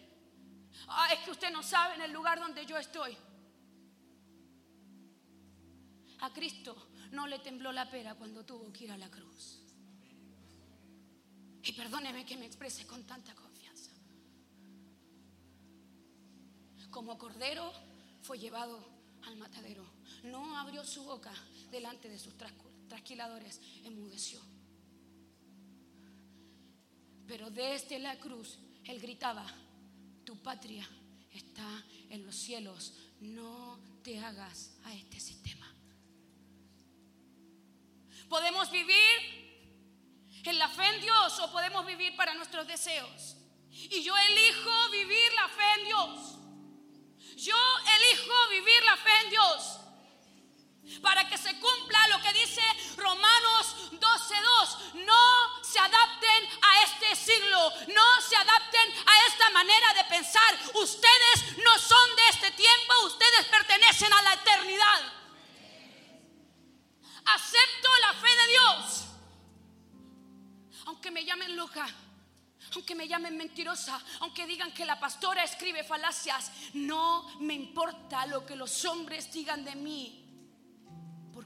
Ah, 0.88 1.08
es 1.12 1.20
que 1.20 1.30
usted 1.30 1.50
no 1.50 1.62
sabe 1.62 1.94
en 1.94 2.02
el 2.02 2.12
lugar 2.12 2.38
donde 2.38 2.64
yo 2.64 2.76
estoy. 2.76 3.16
A 6.20 6.32
Cristo 6.32 6.90
no 7.12 7.26
le 7.26 7.38
tembló 7.38 7.72
la 7.72 7.90
pera 7.90 8.14
cuando 8.14 8.44
tuvo 8.44 8.72
que 8.72 8.84
ir 8.84 8.92
a 8.92 8.98
la 8.98 9.10
cruz. 9.10 9.60
Y 11.62 11.72
perdóneme 11.72 12.24
que 12.24 12.36
me 12.36 12.46
exprese 12.46 12.86
con 12.86 13.04
tanta 13.04 13.34
confianza. 13.34 13.90
Como 16.90 17.18
cordero 17.18 17.72
fue 18.22 18.38
llevado 18.38 18.78
al 19.26 19.36
matadero. 19.36 19.84
No 20.24 20.58
abrió 20.58 20.84
su 20.84 21.04
boca 21.04 21.32
delante 21.70 22.08
de 22.08 22.18
sus 22.18 22.34
trasquiladores, 22.88 23.60
enmudeció. 23.84 24.40
Pero 27.30 27.48
desde 27.48 28.00
la 28.00 28.18
cruz 28.18 28.58
él 28.82 29.00
gritaba, 29.00 29.46
tu 30.24 30.42
patria 30.42 30.84
está 31.32 31.84
en 32.08 32.26
los 32.26 32.34
cielos, 32.34 32.92
no 33.20 33.78
te 34.02 34.18
hagas 34.18 34.72
a 34.82 34.92
este 34.94 35.20
sistema. 35.20 35.72
Podemos 38.28 38.68
vivir 38.72 40.40
en 40.42 40.58
la 40.58 40.68
fe 40.70 40.82
en 40.96 41.02
Dios 41.02 41.38
o 41.38 41.52
podemos 41.52 41.86
vivir 41.86 42.16
para 42.16 42.34
nuestros 42.34 42.66
deseos. 42.66 43.36
Y 43.70 44.02
yo 44.02 44.12
elijo 44.16 44.90
vivir 44.90 45.32
la 45.36 45.48
fe 45.50 45.62
en 45.78 45.84
Dios. 45.86 46.36
Yo 47.36 47.56
elijo 47.96 48.48
vivir 48.50 48.84
la 48.86 48.96
fe 48.96 49.10
en 49.22 49.30
Dios 49.30 49.79
para 51.02 51.28
que 51.28 51.38
se 51.38 51.58
cumpla 51.58 52.08
lo 52.08 52.20
que 52.20 52.32
dice 52.32 52.62
Romanos 52.96 53.90
12.2. 53.92 55.04
No 55.06 55.64
se 55.64 55.78
adapten 55.78 56.48
a 56.62 56.82
este 56.84 57.16
siglo, 57.16 57.72
no 57.88 58.20
se 58.20 58.36
adapten 58.36 58.92
a 59.06 59.26
esta 59.28 59.50
manera 59.50 59.94
de 59.94 60.04
pensar. 60.04 60.58
Ustedes 60.74 61.58
no 61.64 61.78
son 61.78 62.16
de 62.16 62.22
este 62.30 62.50
tiempo, 62.52 63.06
ustedes 63.06 63.46
pertenecen 63.46 64.12
a 64.12 64.22
la 64.22 64.34
eternidad. 64.34 65.12
Acepto 67.26 67.88
la 68.00 68.14
fe 68.14 68.28
de 68.28 68.48
Dios, 68.48 69.04
aunque 70.86 71.10
me 71.10 71.24
llamen 71.24 71.56
loca. 71.56 71.88
Aunque 72.74 72.94
me 72.94 73.08
llamen 73.08 73.36
mentirosa, 73.36 74.00
aunque 74.20 74.46
digan 74.46 74.72
que 74.72 74.84
la 74.84 75.00
pastora 75.00 75.42
escribe 75.42 75.82
falacias, 75.82 76.52
no 76.74 77.26
me 77.40 77.54
importa 77.54 78.26
lo 78.26 78.46
que 78.46 78.54
los 78.54 78.84
hombres 78.84 79.32
digan 79.32 79.64
de 79.64 79.74
mí 79.74 80.19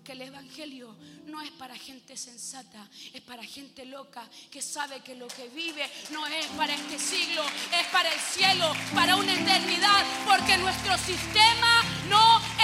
porque 0.05 0.23
el 0.23 0.29
Evangelio 0.29 0.95
no 1.29 1.41
es 1.41 1.51
para 1.53 1.75
gente 1.75 2.15
sensata, 2.15 2.87
es 3.15 3.23
para 3.23 3.43
gente 3.43 3.87
loca 3.87 4.23
que 4.51 4.61
sabe 4.61 5.01
que 5.01 5.15
lo 5.15 5.27
que 5.29 5.49
vive 5.49 5.91
no 6.11 6.27
es 6.27 6.45
para 6.59 6.75
este 6.75 6.99
siglo, 6.99 7.43
es 7.81 7.87
para 7.87 8.13
el 8.13 8.21
cielo, 8.21 8.71
para 8.95 9.17
una 9.17 9.33
eternidad, 9.33 10.05
porque 10.27 10.59
nuestro 10.59 10.99
sistema 10.99 11.83
no 12.11 12.39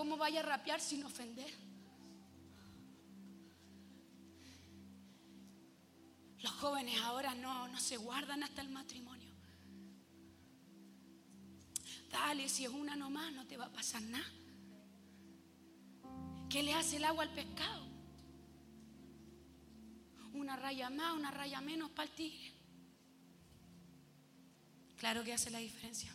¿cómo 0.00 0.16
vaya 0.16 0.40
a 0.40 0.44
rapear 0.44 0.80
sin 0.80 1.04
ofender? 1.04 1.52
Los 6.38 6.52
jóvenes 6.52 6.98
ahora 7.02 7.34
no, 7.34 7.68
no 7.68 7.78
se 7.78 7.98
guardan 7.98 8.42
hasta 8.42 8.62
el 8.62 8.70
matrimonio. 8.70 9.28
Dale, 12.10 12.48
si 12.48 12.64
es 12.64 12.70
una 12.70 12.96
nomás, 12.96 13.30
no 13.34 13.46
te 13.46 13.58
va 13.58 13.66
a 13.66 13.72
pasar 13.72 14.00
nada. 14.00 14.24
¿Qué 16.48 16.62
le 16.62 16.72
hace 16.72 16.96
el 16.96 17.04
agua 17.04 17.24
al 17.24 17.34
pescado? 17.34 17.86
Una 20.32 20.56
raya 20.56 20.88
más, 20.88 21.14
una 21.14 21.30
raya 21.30 21.60
menos 21.60 21.90
para 21.90 22.08
el 22.08 22.14
tigre. 22.16 22.54
Claro 24.96 25.22
que 25.24 25.34
hace 25.34 25.50
la 25.50 25.58
diferencia. 25.58 26.10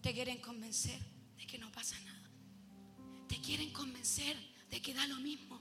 Te 0.00 0.12
quieren 0.12 0.40
convencer 0.40 1.00
de 1.36 1.46
que 1.46 1.58
no 1.58 1.70
pasa 1.72 1.98
nada. 2.00 2.30
Te 3.28 3.40
quieren 3.40 3.72
convencer 3.72 4.36
de 4.70 4.80
que 4.80 4.94
da 4.94 5.06
lo 5.06 5.16
mismo. 5.16 5.60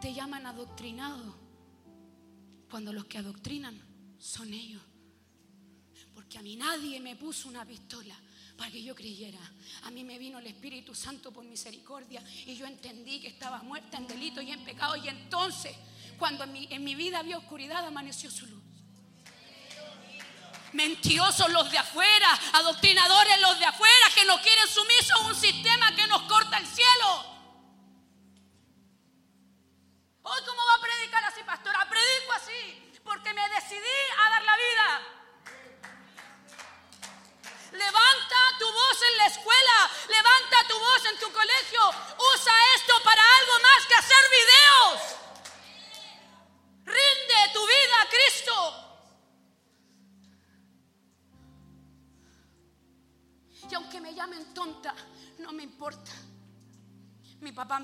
Te 0.00 0.12
llaman 0.12 0.46
adoctrinado 0.46 1.36
cuando 2.68 2.92
los 2.92 3.04
que 3.06 3.18
adoctrinan 3.18 3.80
son 4.18 4.52
ellos. 4.52 4.82
Porque 6.14 6.38
a 6.38 6.42
mí 6.42 6.56
nadie 6.56 7.00
me 7.00 7.16
puso 7.16 7.48
una 7.48 7.64
pistola 7.64 8.14
para 8.56 8.70
que 8.70 8.82
yo 8.82 8.94
creyera. 8.94 9.40
A 9.82 9.90
mí 9.90 10.04
me 10.04 10.18
vino 10.18 10.38
el 10.38 10.46
Espíritu 10.46 10.94
Santo 10.94 11.32
por 11.32 11.44
misericordia 11.44 12.22
y 12.46 12.54
yo 12.56 12.66
entendí 12.66 13.20
que 13.20 13.28
estaba 13.28 13.62
muerta 13.62 13.96
en 13.96 14.06
delito 14.06 14.42
y 14.42 14.50
en 14.50 14.64
pecado. 14.64 14.96
Y 14.96 15.08
entonces, 15.08 15.74
cuando 16.18 16.44
en 16.44 16.52
mi, 16.52 16.66
en 16.70 16.84
mi 16.84 16.94
vida 16.94 17.20
había 17.20 17.38
oscuridad, 17.38 17.86
amaneció 17.86 18.30
su 18.30 18.46
luz. 18.46 18.61
Mentirosos 20.72 21.50
los 21.50 21.70
de 21.70 21.78
afuera, 21.78 22.40
adoctrinadores 22.54 23.40
los 23.40 23.58
de 23.58 23.66
afuera 23.66 24.06
que 24.14 24.24
nos 24.24 24.40
quieren 24.40 24.68
sumisos 24.68 25.12
a 25.12 25.26
un 25.26 25.34
sistema 25.34 25.94
que 25.94 26.06
nos 26.06 26.22
corta 26.22 26.58
el 26.58 26.66
cielo. 26.66 27.31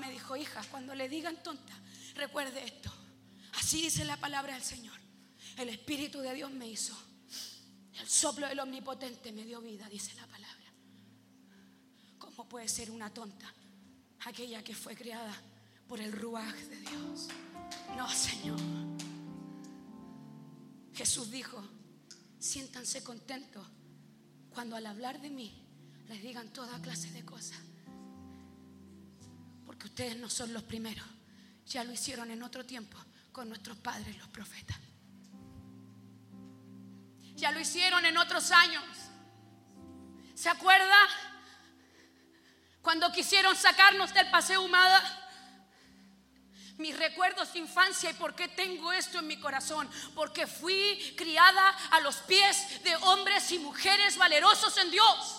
Dijo, 0.09 0.35
hija, 0.35 0.61
cuando 0.71 0.93
le 0.95 1.07
digan 1.09 1.41
tonta, 1.41 1.79
Recuerde 2.19 2.65
esto. 2.65 2.91
Así 3.53 3.81
dice 3.83 4.03
la 4.03 4.17
palabra 4.17 4.53
del 4.53 4.63
Señor. 4.63 4.99
El 5.57 5.69
Espíritu 5.69 6.19
de 6.19 6.33
Dios 6.33 6.51
me 6.51 6.67
hizo. 6.67 6.93
El 7.93 8.07
soplo 8.09 8.47
del 8.47 8.59
Omnipotente 8.59 9.31
me 9.31 9.45
dio 9.45 9.61
vida, 9.61 9.87
dice 9.87 10.13
la 10.15 10.27
palabra. 10.27 10.73
¿Cómo 12.17 12.47
puede 12.47 12.67
ser 12.67 12.91
una 12.91 13.13
tonta 13.13 13.53
aquella 14.25 14.61
que 14.63 14.75
fue 14.75 14.95
creada 14.95 15.33
por 15.87 16.01
el 16.01 16.11
ruaj 16.11 16.55
de 16.55 16.79
Dios? 16.81 17.27
No, 17.95 18.09
Señor. 18.09 18.59
Jesús 20.93 21.31
dijo, 21.31 21.63
siéntanse 22.37 23.01
contentos 23.01 23.65
cuando 24.49 24.75
al 24.75 24.85
hablar 24.85 25.21
de 25.21 25.29
mí 25.29 25.65
les 26.09 26.21
digan 26.21 26.51
toda 26.51 26.81
clase 26.81 27.11
de 27.11 27.23
cosas. 27.23 27.59
Porque 29.79 29.87
ustedes 29.87 30.17
no 30.17 30.29
son 30.29 30.53
los 30.53 30.63
primeros. 30.63 31.05
Ya 31.65 31.85
lo 31.85 31.93
hicieron 31.93 32.29
en 32.31 32.43
otro 32.43 32.65
tiempo 32.65 32.97
con 33.31 33.47
nuestros 33.47 33.77
padres 33.77 34.17
los 34.17 34.27
profetas. 34.27 34.77
Ya 37.35 37.51
lo 37.51 37.61
hicieron 37.61 38.03
en 38.03 38.17
otros 38.17 38.51
años. 38.51 38.83
¿Se 40.35 40.49
acuerda? 40.49 40.97
Cuando 42.81 43.09
quisieron 43.13 43.55
sacarnos 43.55 44.13
del 44.13 44.29
paseo 44.29 44.63
humada. 44.63 45.01
Mis 46.77 46.97
recuerdos 46.99 47.53
de 47.53 47.59
infancia 47.59 48.09
y 48.09 48.15
por 48.15 48.35
qué 48.35 48.49
tengo 48.49 48.91
esto 48.91 49.19
en 49.19 49.27
mi 49.27 49.39
corazón. 49.39 49.89
Porque 50.13 50.45
fui 50.45 51.13
criada 51.15 51.69
a 51.91 52.01
los 52.01 52.17
pies 52.17 52.83
de 52.83 52.97
hombres 52.97 53.49
y 53.53 53.59
mujeres 53.59 54.17
valerosos 54.17 54.75
en 54.75 54.91
Dios. 54.91 55.38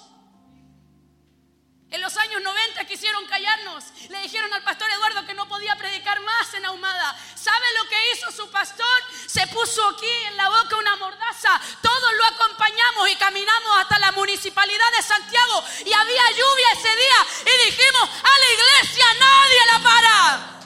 En 1.91 2.01
los 2.01 2.17
años 2.17 2.41
90 2.41 2.85
quisieron 2.85 3.27
callarnos. 3.27 3.85
Le 4.11 4.23
dijeron 4.23 4.53
al 4.55 4.63
pastor 4.63 4.89
Eduardo 4.91 5.27
que 5.27 5.35
no 5.35 5.49
podía 5.49 5.75
predicar 5.75 6.21
más 6.21 6.55
en 6.55 6.65
Ahumada. 6.65 7.17
¿Sabe 7.35 7.67
lo 7.83 7.89
que 7.89 8.13
hizo 8.13 8.31
su 8.31 8.49
pastor? 8.49 9.03
Se 9.27 9.45
puso 9.49 9.89
aquí 9.89 10.13
en 10.29 10.37
la 10.37 10.49
boca 10.49 10.77
una 10.77 10.95
mordaza. 10.97 11.61
Todos 11.83 12.13
lo 12.17 12.25
acompañamos 12.27 13.11
y 13.11 13.17
caminamos 13.17 13.77
hasta 13.77 13.99
la 13.99 14.13
municipalidad 14.13 14.93
de 14.97 15.03
Santiago. 15.03 15.65
Y 15.85 15.93
había 15.93 16.31
lluvia 16.31 16.73
ese 16.75 16.95
día. 16.95 17.27
Y 17.41 17.65
dijimos, 17.67 18.09
a 18.23 18.39
la 18.39 18.53
iglesia 18.53 19.07
nadie 19.19 19.67
la 19.67 19.79
para. 19.81 20.61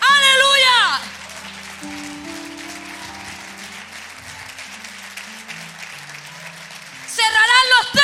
Aleluya. 0.00 1.00
Cerrarán 7.06 7.68
los 7.76 7.99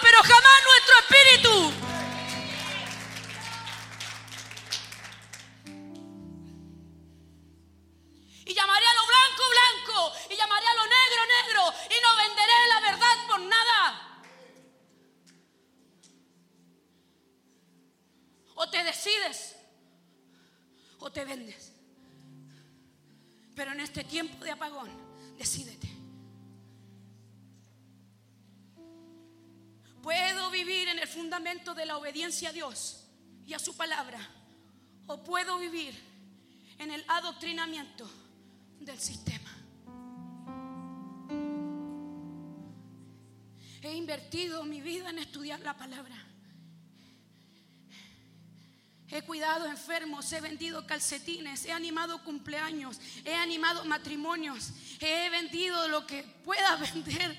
pero 0.00 0.18
jamás 0.22 0.60
nuestro 0.64 0.94
espíritu. 1.00 1.89
Fundamento 31.40 31.72
de 31.72 31.86
la 31.86 31.96
obediencia 31.96 32.50
a 32.50 32.52
Dios 32.52 33.02
y 33.46 33.54
a 33.54 33.58
su 33.58 33.74
palabra. 33.74 34.18
O 35.06 35.24
puedo 35.24 35.58
vivir 35.58 35.98
en 36.78 36.90
el 36.90 37.02
adoctrinamiento 37.08 38.06
del 38.78 39.00
sistema. 39.00 39.50
He 43.80 43.94
invertido 43.94 44.64
mi 44.64 44.82
vida 44.82 45.08
en 45.08 45.18
estudiar 45.18 45.60
la 45.60 45.74
palabra. 45.78 46.14
He 49.08 49.22
cuidado 49.22 49.66
enfermos, 49.66 50.30
he 50.34 50.42
vendido 50.42 50.86
calcetines, 50.86 51.64
he 51.64 51.72
animado 51.72 52.22
cumpleaños, 52.22 53.00
he 53.24 53.34
animado 53.34 53.86
matrimonios, 53.86 54.72
he 55.00 55.30
vendido 55.30 55.88
lo 55.88 56.06
que 56.06 56.22
pueda 56.44 56.76
vender 56.94 57.34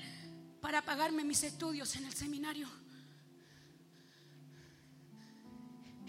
para 0.60 0.82
pagarme 0.82 1.22
mis 1.22 1.44
estudios 1.44 1.94
en 1.94 2.06
el 2.06 2.12
seminario. 2.12 2.81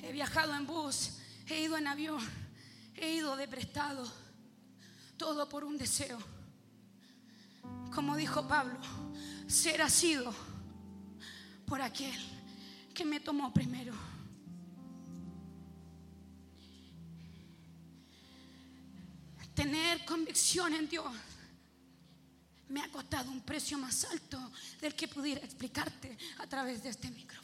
He 0.03 0.11
viajado 0.11 0.53
en 0.53 0.67
bus, 0.67 1.11
he 1.47 1.61
ido 1.61 1.77
en 1.77 1.87
avión, 1.87 2.21
he 2.93 3.13
ido 3.13 3.37
de 3.37 3.47
prestado, 3.47 4.05
todo 5.15 5.47
por 5.47 5.63
un 5.63 5.77
deseo. 5.77 6.19
Como 7.95 8.17
dijo 8.17 8.45
Pablo, 8.45 8.77
ser 9.47 9.89
sido 9.89 10.35
por 11.65 11.81
aquel 11.81 12.19
que 12.93 13.05
me 13.05 13.21
tomó 13.21 13.53
primero. 13.53 13.93
Tener 19.55 20.03
convicción 20.03 20.73
en 20.73 20.89
Dios 20.89 21.13
me 22.67 22.81
ha 22.81 22.91
costado 22.91 23.31
un 23.31 23.39
precio 23.41 23.77
más 23.77 24.03
alto 24.03 24.51
del 24.81 24.95
que 24.95 25.07
pudiera 25.07 25.39
explicarte 25.45 26.17
a 26.39 26.47
través 26.47 26.83
de 26.83 26.89
este 26.89 27.09
micrófono. 27.09 27.42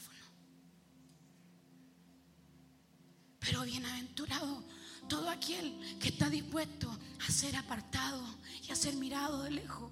Pero 3.40 3.62
bienaventurado 3.62 4.62
todo 5.08 5.28
aquel 5.28 5.98
que 5.98 6.10
está 6.10 6.30
dispuesto 6.30 6.88
a 7.26 7.32
ser 7.32 7.56
apartado 7.56 8.22
y 8.62 8.70
a 8.70 8.76
ser 8.76 8.94
mirado 8.94 9.42
de 9.42 9.50
lejos. 9.50 9.90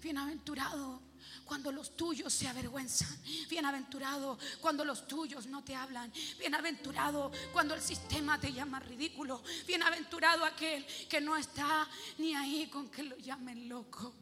Bienaventurado 0.00 1.00
cuando 1.44 1.70
los 1.70 1.96
tuyos 1.96 2.32
se 2.32 2.48
avergüenzan. 2.48 3.16
Bienaventurado 3.48 4.38
cuando 4.60 4.84
los 4.84 5.06
tuyos 5.06 5.46
no 5.46 5.62
te 5.62 5.76
hablan. 5.76 6.10
Bienaventurado 6.38 7.30
cuando 7.52 7.74
el 7.74 7.82
sistema 7.82 8.40
te 8.40 8.52
llama 8.52 8.80
ridículo. 8.80 9.42
Bienaventurado 9.66 10.44
aquel 10.44 10.84
que 11.08 11.20
no 11.20 11.36
está 11.36 11.88
ni 12.18 12.34
ahí 12.34 12.66
con 12.68 12.88
que 12.88 13.02
lo 13.02 13.16
llamen 13.18 13.68
loco. 13.68 14.12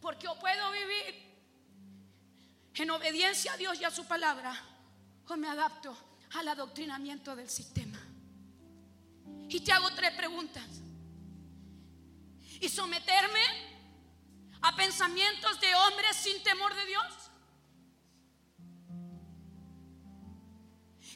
Porque 0.00 0.24
yo 0.24 0.38
puedo 0.38 0.70
vivir 0.70 1.28
en 2.74 2.90
obediencia 2.90 3.54
a 3.54 3.56
Dios 3.56 3.80
y 3.80 3.84
a 3.84 3.90
su 3.90 4.06
palabra 4.06 4.77
o 5.28 5.36
me 5.36 5.48
adapto 5.48 5.96
al 6.34 6.48
adoctrinamiento 6.48 7.36
del 7.36 7.48
sistema. 7.48 7.98
Y 9.48 9.60
te 9.60 9.72
hago 9.72 9.90
tres 9.94 10.12
preguntas. 10.12 10.64
¿Y 12.60 12.68
someterme 12.68 13.40
a 14.62 14.74
pensamientos 14.74 15.60
de 15.60 15.74
hombres 15.74 16.16
sin 16.16 16.42
temor 16.42 16.74
de 16.74 16.86
Dios? 16.86 17.14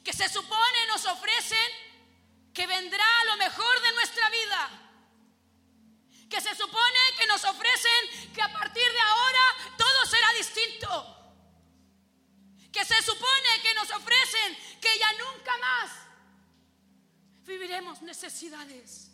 Que 0.04 0.12
se 0.12 0.28
supone 0.28 0.86
nos 0.88 1.04
ofrecen 1.06 1.70
que 2.52 2.66
vendrá 2.66 3.04
lo 3.26 3.36
mejor 3.36 3.82
de 3.82 3.92
nuestra 3.92 4.30
vida. 4.30 4.70
Que 6.28 6.40
se 6.40 6.54
supone 6.54 6.98
que 7.18 7.26
nos 7.26 7.44
ofrecen 7.44 8.32
que 8.34 8.42
a 8.42 8.52
partir 8.52 8.90
de 8.92 9.00
ahora 9.00 9.76
todo 9.76 10.06
será 10.06 10.32
distinto. 10.38 11.21
Que 12.72 12.84
se 12.84 13.02
supone 13.02 13.48
que 13.62 13.74
nos 13.74 13.90
ofrecen 13.90 14.56
que 14.80 14.98
ya 14.98 15.12
nunca 15.12 15.52
más 15.58 15.90
viviremos 17.44 18.02
necesidades. 18.02 19.10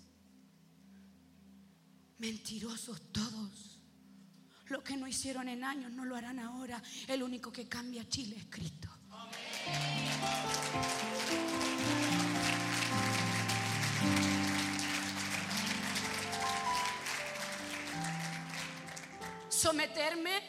Mentirosos 2.18 3.12
todos 3.12 3.78
Lo 4.66 4.82
que 4.84 4.96
no 4.96 5.06
hicieron 5.06 5.48
en 5.48 5.64
años 5.64 5.90
no 5.92 6.04
lo 6.04 6.14
harán 6.14 6.38
ahora. 6.38 6.82
El 7.06 7.22
único 7.22 7.50
que 7.50 7.66
cambia 7.68 8.06
Chile 8.08 8.36
es 8.36 8.44
Cristo. 8.50 8.88
Someterme 19.48 20.42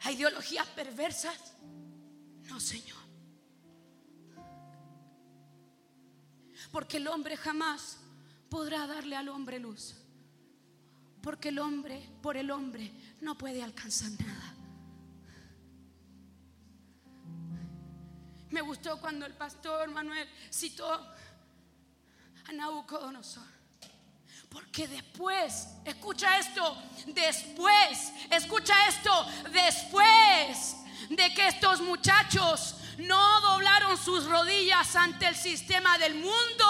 a 0.00 0.10
ideologías 0.12 0.66
perversas. 0.68 1.54
No, 2.44 2.60
Señor. 2.60 2.98
Porque 6.70 6.96
el 6.96 7.06
hombre 7.08 7.36
jamás 7.36 7.98
podrá 8.48 8.86
darle 8.86 9.16
al 9.16 9.28
hombre 9.28 9.58
luz. 9.58 9.96
Porque 11.22 11.48
el 11.48 11.58
hombre, 11.58 12.10
por 12.20 12.36
el 12.36 12.50
hombre, 12.50 12.90
no 13.20 13.38
puede 13.38 13.62
alcanzar 13.62 14.10
nada. 14.20 14.54
Me 18.50 18.60
gustó 18.60 19.00
cuando 19.00 19.26
el 19.26 19.34
pastor 19.34 19.90
Manuel 19.90 20.28
citó 20.52 20.92
a 20.92 22.52
Nabucodonosor. 22.52 23.54
Porque 24.48 24.86
después, 24.86 25.68
escucha 25.84 26.38
esto, 26.38 26.76
después, 27.06 28.12
escucha 28.30 28.74
esto, 28.88 29.26
después 29.50 30.76
de 31.10 31.34
que 31.34 31.48
estos 31.48 31.80
muchachos 31.80 32.76
no 32.98 33.40
doblaron 33.40 33.96
sus 33.96 34.24
rodillas 34.26 34.94
ante 34.96 35.26
el 35.26 35.34
sistema 35.34 35.98
del 35.98 36.14
mundo, 36.14 36.66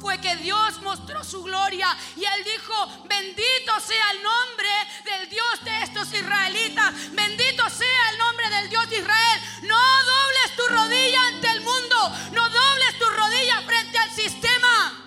fue 0.00 0.18
que 0.20 0.36
Dios 0.36 0.80
mostró 0.82 1.24
su 1.24 1.42
gloria 1.42 1.88
y 2.16 2.24
él 2.24 2.44
dijo, 2.44 3.04
bendito 3.08 3.80
sea 3.80 4.10
el 4.12 4.22
nombre 4.22 4.68
del 5.04 5.28
Dios 5.28 5.64
de 5.64 5.82
estos 5.82 6.12
israelitas, 6.12 6.94
bendito 7.12 7.68
sea 7.68 8.10
el 8.12 8.18
nombre 8.18 8.48
del 8.50 8.70
Dios 8.70 8.88
de 8.88 8.98
Israel. 8.98 9.40
No 9.62 9.76
dobles 9.76 10.56
tu 10.56 10.66
rodilla 10.68 11.26
ante 11.26 11.48
el 11.48 11.60
mundo, 11.60 12.12
no 12.32 12.48
dobles 12.48 12.98
tu 12.98 13.04
rodilla 13.06 13.62
frente 13.62 13.98
al 13.98 14.10
sistema. 14.10 15.02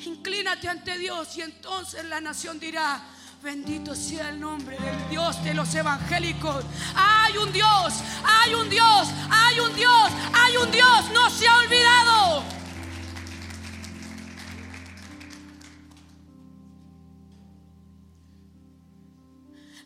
Inclínate 0.00 0.68
ante 0.68 0.96
Dios 0.96 1.36
y 1.36 1.42
entonces 1.42 2.04
la 2.04 2.20
nación 2.20 2.58
dirá, 2.58 3.04
Bendito 3.42 3.94
sea 3.94 4.30
el 4.30 4.40
nombre 4.40 4.76
del 4.78 5.10
Dios 5.10 5.42
de 5.44 5.54
los 5.54 5.72
evangélicos. 5.72 6.64
Hay 6.96 7.36
un 7.36 7.52
Dios, 7.52 7.94
hay 8.24 8.54
un 8.54 8.68
Dios, 8.68 9.08
hay 9.30 9.60
un 9.60 9.76
Dios, 9.76 10.12
hay 10.34 10.56
un 10.56 10.70
Dios. 10.72 11.10
No 11.12 11.30
se 11.30 11.46
ha 11.46 11.58
olvidado. 11.58 12.42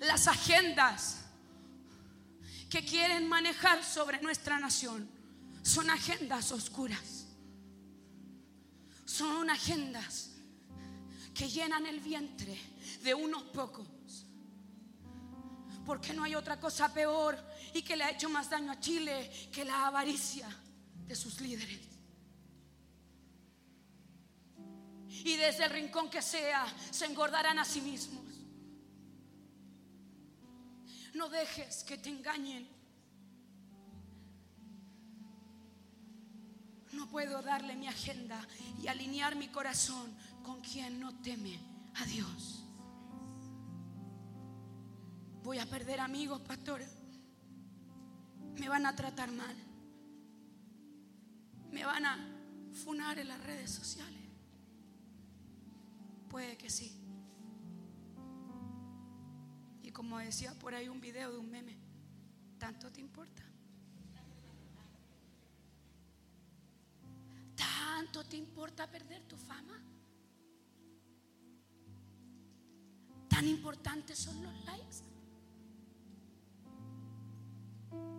Las 0.00 0.26
agendas 0.26 1.26
que 2.70 2.82
quieren 2.84 3.28
manejar 3.28 3.84
sobre 3.84 4.20
nuestra 4.22 4.58
nación 4.58 5.10
son 5.62 5.90
agendas 5.90 6.52
oscuras. 6.52 7.26
Son 9.04 9.50
agendas 9.50 10.30
que 11.34 11.50
llenan 11.50 11.84
el 11.84 12.00
vientre 12.00 12.71
de 13.02 13.14
unos 13.14 13.42
pocos. 13.44 13.86
Porque 15.84 16.12
no 16.12 16.22
hay 16.22 16.34
otra 16.34 16.60
cosa 16.60 16.92
peor 16.92 17.36
y 17.74 17.82
que 17.82 17.96
le 17.96 18.04
ha 18.04 18.10
hecho 18.10 18.28
más 18.28 18.48
daño 18.48 18.70
a 18.70 18.80
Chile 18.80 19.30
que 19.52 19.64
la 19.64 19.86
avaricia 19.86 20.48
de 21.06 21.14
sus 21.14 21.40
líderes. 21.40 21.80
Y 25.24 25.36
desde 25.36 25.64
el 25.64 25.70
rincón 25.70 26.08
que 26.08 26.22
sea, 26.22 26.66
se 26.90 27.06
engordarán 27.06 27.58
a 27.58 27.64
sí 27.64 27.80
mismos. 27.80 28.24
No 31.14 31.28
dejes 31.28 31.84
que 31.84 31.98
te 31.98 32.08
engañen. 32.08 32.68
No 36.92 37.08
puedo 37.08 37.42
darle 37.42 37.76
mi 37.76 37.86
agenda 37.86 38.46
y 38.82 38.88
alinear 38.88 39.36
mi 39.36 39.48
corazón 39.48 40.16
con 40.42 40.60
quien 40.60 41.00
no 41.00 41.14
teme 41.20 41.58
a 41.94 42.04
Dios. 42.06 42.61
Voy 45.42 45.58
a 45.58 45.66
perder 45.66 46.00
amigos, 46.00 46.40
pastor. 46.40 46.82
Me 48.58 48.68
van 48.68 48.86
a 48.86 48.94
tratar 48.94 49.30
mal. 49.32 49.56
Me 51.72 51.84
van 51.84 52.06
a 52.06 52.16
funar 52.84 53.18
en 53.18 53.28
las 53.28 53.42
redes 53.42 53.70
sociales. 53.70 54.22
Puede 56.28 56.56
que 56.56 56.70
sí. 56.70 56.96
Y 59.82 59.90
como 59.90 60.18
decía 60.18 60.54
por 60.58 60.74
ahí 60.74 60.88
un 60.88 61.00
video 61.00 61.32
de 61.32 61.38
un 61.38 61.50
meme, 61.50 61.76
¿tanto 62.58 62.92
te 62.92 63.00
importa? 63.00 63.42
¿Tanto 67.56 68.24
te 68.24 68.36
importa 68.36 68.88
perder 68.90 69.22
tu 69.24 69.36
fama? 69.36 69.82
¿Tan 73.28 73.48
importantes 73.48 74.18
son 74.18 74.42
los 74.42 74.64
likes? 74.64 75.11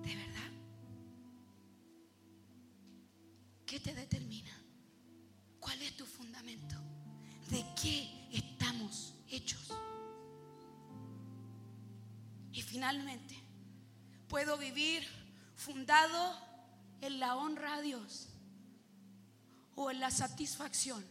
¿De 0.03 0.15
verdad? 0.15 0.51
¿Qué 3.65 3.79
te 3.79 3.93
determina? 3.93 4.51
¿Cuál 5.59 5.81
es 5.81 5.95
tu 5.95 6.05
fundamento? 6.05 6.75
¿De 7.49 7.65
qué 7.81 8.27
estamos 8.31 9.13
hechos? 9.29 9.71
Y 12.51 12.61
finalmente, 12.61 13.35
puedo 14.27 14.57
vivir 14.57 15.03
fundado 15.55 16.37
en 17.01 17.19
la 17.19 17.35
honra 17.35 17.75
a 17.75 17.81
Dios 17.81 18.29
o 19.75 19.89
en 19.89 19.99
la 19.99 20.11
satisfacción 20.11 21.03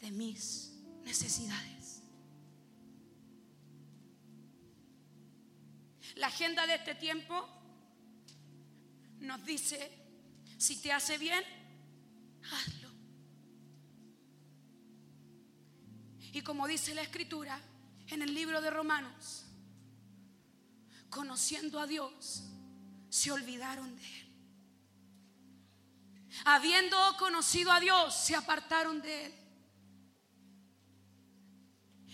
de 0.00 0.10
mis 0.10 0.72
necesidades. 1.04 1.77
La 6.18 6.26
agenda 6.26 6.66
de 6.66 6.74
este 6.74 6.96
tiempo 6.96 7.48
nos 9.20 9.44
dice, 9.44 9.90
si 10.58 10.82
te 10.82 10.92
hace 10.92 11.16
bien, 11.16 11.44
hazlo. 12.42 12.90
Y 16.32 16.42
como 16.42 16.66
dice 16.66 16.92
la 16.94 17.02
escritura 17.02 17.60
en 18.08 18.22
el 18.22 18.34
libro 18.34 18.60
de 18.60 18.70
Romanos, 18.70 19.46
conociendo 21.08 21.78
a 21.78 21.86
Dios, 21.86 22.42
se 23.08 23.30
olvidaron 23.30 23.94
de 23.94 24.20
Él. 24.20 24.34
Habiendo 26.46 26.96
conocido 27.16 27.70
a 27.70 27.78
Dios, 27.78 28.14
se 28.14 28.34
apartaron 28.34 29.00
de 29.00 29.26
Él. 29.26 29.34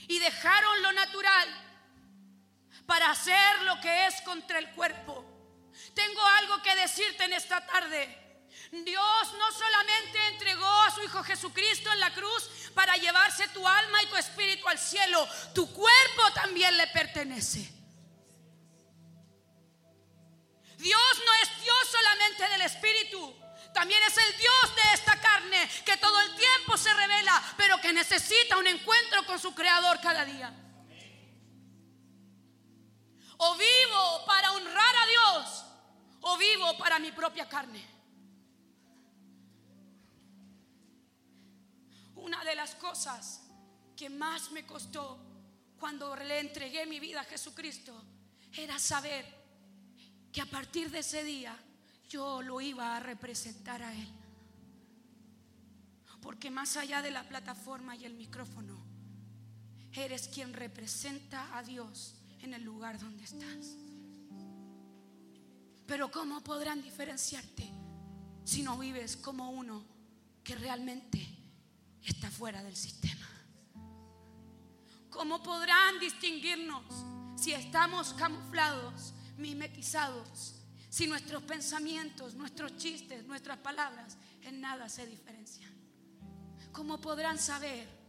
Y 0.09 0.19
dejaron 0.19 0.83
lo 0.83 0.93
natural 0.93 1.49
para 2.87 3.11
hacer 3.11 3.63
lo 3.63 3.81
que 3.81 4.07
es 4.07 4.21
contra 4.23 4.59
el 4.59 4.71
cuerpo. 4.73 5.25
Tengo 5.95 6.23
algo 6.23 6.63
que 6.63 6.75
decirte 6.77 7.25
en 7.25 7.33
esta 7.33 7.65
tarde. 7.67 8.25
Dios 8.71 9.33
no 9.39 9.53
solamente 9.53 10.27
entregó 10.29 10.67
a 10.67 10.91
su 10.91 11.03
Hijo 11.03 11.23
Jesucristo 11.23 11.93
en 11.93 12.01
la 12.01 12.13
cruz 12.13 12.51
para 12.75 12.97
llevarse 12.97 13.47
tu 13.49 13.67
alma 13.67 14.03
y 14.03 14.07
tu 14.07 14.17
espíritu 14.17 14.69
al 14.69 14.79
cielo, 14.79 15.29
tu 15.55 15.73
cuerpo 15.73 16.33
también 16.35 16.77
le 16.77 16.87
pertenece. 16.89 17.71
Dios 20.77 21.23
no 21.25 21.35
es 21.43 21.63
Dios 21.63 21.89
solamente 21.91 22.49
del 22.49 22.63
espíritu, 22.63 23.37
también 23.73 24.03
es 24.07 24.19
el 24.19 24.37
Dios 24.39 24.77
de 24.77 24.95
esta 24.95 25.21
carne 25.21 25.71
que 25.85 25.97
todo 25.97 26.21
el 26.21 26.35
tiempo 26.35 26.77
se 26.77 26.93
revela, 26.93 27.43
pero 27.57 27.81
que 27.81 27.93
necesita 27.93 28.57
un 28.57 28.67
encuentro 28.67 29.25
con 29.25 29.39
su 29.39 29.55
Creador 29.55 30.01
cada 30.01 30.25
día. 30.25 30.53
O 33.37 33.57
vivo 33.57 34.25
para 34.27 34.53
honrar 34.53 34.95
a 34.97 35.07
Dios 35.07 35.65
o 36.23 36.39
vivo 36.39 36.77
para 36.79 36.99
mi 36.99 37.13
propia 37.13 37.49
carne. 37.49 37.85
Una 42.15 42.43
de 42.45 42.55
las 42.55 42.75
cosas 42.77 43.43
que 43.97 44.09
más 44.09 44.51
me 44.53 44.65
costó 44.65 45.19
cuando 45.79 46.17
le 46.17 46.41
entregué 46.41 46.87
mi 46.87 47.01
vida 47.01 47.21
a 47.21 47.25
Jesucristo 47.25 47.93
era 48.53 48.79
saber 48.79 49.27
que 50.33 50.41
a 50.41 50.47
partir 50.47 50.91
de 50.91 51.01
ese 51.01 51.25
día 51.25 51.57
yo 52.09 52.41
lo 52.41 52.61
iba 52.61 52.97
a 52.97 53.01
representar 53.01 53.83
a 53.83 53.93
Él. 53.93 54.09
Porque 56.23 56.51
más 56.51 56.79
allá 56.79 57.03
de 57.03 57.11
la 57.11 57.29
plataforma 57.29 57.97
y 57.97 58.07
el 58.07 58.15
micrófono, 58.15 58.83
eres 59.93 60.29
quien 60.29 60.55
representa 60.55 61.55
a 61.57 61.63
Dios 61.63 62.15
en 62.45 62.55
el 62.55 62.63
lugar 62.63 62.99
donde 62.99 63.25
estás. 63.25 63.77
Pero 65.87 66.11
¿cómo 66.11 66.43
podrán 66.43 66.83
diferenciarte 66.83 67.71
si 68.45 68.63
no 68.63 68.79
vives 68.79 69.17
como 69.17 69.51
uno 69.51 69.85
que 70.43 70.55
realmente 70.55 71.27
está 72.03 72.31
fuera 72.31 72.63
del 72.63 72.77
sistema? 72.77 73.27
¿Cómo 75.11 75.43
podrán 75.43 75.99
distinguirnos 76.01 76.85
si 77.37 77.53
estamos 77.53 78.15
camuflados, 78.15 79.15
mimetizados, 79.37 80.55
si 80.89 81.07
nuestros 81.07 81.43
pensamientos, 81.43 82.35
nuestros 82.35 82.77
chistes, 82.77 83.25
nuestras 83.25 83.59
palabras 83.59 84.17
en 84.43 84.61
nada 84.61 84.89
se 84.89 85.07
diferencian? 85.07 85.73
¿Cómo 86.73 87.01
podrán 87.01 87.39
saber? 87.39 88.04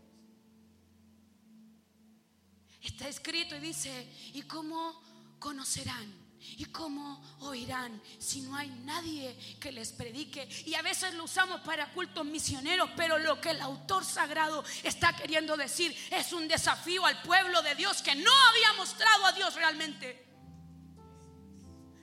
Está 2.85 3.07
escrito 3.07 3.55
y 3.55 3.59
dice, 3.59 4.07
¿y 4.35 4.43
cómo 4.43 5.01
conocerán? 5.39 6.23
¿Y 6.39 6.65
cómo 6.65 7.19
oirán 7.39 7.99
si 8.19 8.41
no 8.41 8.55
hay 8.55 8.69
nadie 8.69 9.35
que 9.59 9.71
les 9.71 9.91
predique? 9.91 10.47
Y 10.67 10.75
a 10.75 10.83
veces 10.83 11.15
lo 11.15 11.23
usamos 11.23 11.61
para 11.61 11.91
cultos 11.93 12.23
misioneros, 12.23 12.91
pero 12.95 13.17
lo 13.17 13.41
que 13.41 13.49
el 13.49 13.61
autor 13.61 14.05
sagrado 14.05 14.63
está 14.83 15.15
queriendo 15.15 15.57
decir 15.57 15.97
es 16.11 16.31
un 16.31 16.47
desafío 16.47 17.03
al 17.07 17.23
pueblo 17.23 17.63
de 17.63 17.73
Dios 17.73 18.03
que 18.03 18.13
no 18.13 18.31
había 18.49 18.73
mostrado 18.73 19.25
a 19.25 19.31
Dios 19.31 19.55
realmente. 19.55 20.23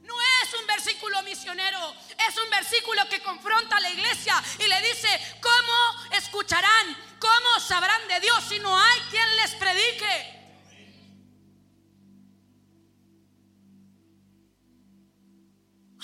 No 0.02 0.14
es 0.20 0.54
un 0.60 0.66
versículo 0.66 1.22
misionero, 1.22 1.94
es 2.28 2.36
un 2.36 2.50
versículo 2.50 3.08
que 3.08 3.22
confronta 3.22 3.76
a 3.76 3.80
la 3.80 3.90
iglesia 3.90 4.34
y 4.58 4.66
le 4.66 4.82
dice, 4.82 5.08
¿cómo 5.40 6.16
escucharán? 6.16 6.96
¿Cómo 7.20 7.60
sabrán 7.60 8.08
de 8.08 8.18
Dios 8.18 8.42
si 8.48 8.58
no 8.58 8.76
hay 8.76 9.00
quien 9.10 9.36
les 9.36 9.52
predique? 9.52 10.41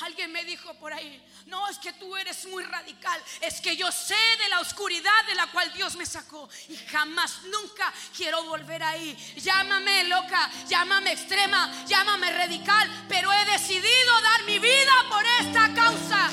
Alguien 0.03 0.31
me 0.31 0.45
dijo 0.45 0.73
por 0.75 0.93
ahí, 0.93 1.21
no, 1.47 1.69
es 1.69 1.79
que 1.79 1.93
tú 1.95 2.17
eres 2.17 2.47
muy 2.47 2.63
radical, 2.63 3.21
es 3.41 3.61
que 3.61 3.77
yo 3.77 3.91
sé 3.91 4.15
de 4.39 4.49
la 4.49 4.61
oscuridad 4.61 5.27
de 5.27 5.35
la 5.35 5.49
cual 5.49 5.73
Dios 5.73 5.97
me 5.97 6.07
sacó 6.07 6.49
y 6.69 6.77
jamás, 6.77 7.43
nunca 7.45 7.93
quiero 8.17 8.45
volver 8.45 8.83
ahí. 8.83 9.17
Llámame 9.37 10.05
loca, 10.05 10.51
llámame 10.69 11.13
extrema, 11.13 11.85
llámame 11.87 12.31
radical, 12.31 13.07
pero 13.09 13.33
he 13.33 13.45
decidido 13.47 14.21
dar 14.23 14.45
mi 14.45 14.59
vida 14.59 14.93
por 15.11 15.25
esta 15.41 15.75
causa. 15.75 16.31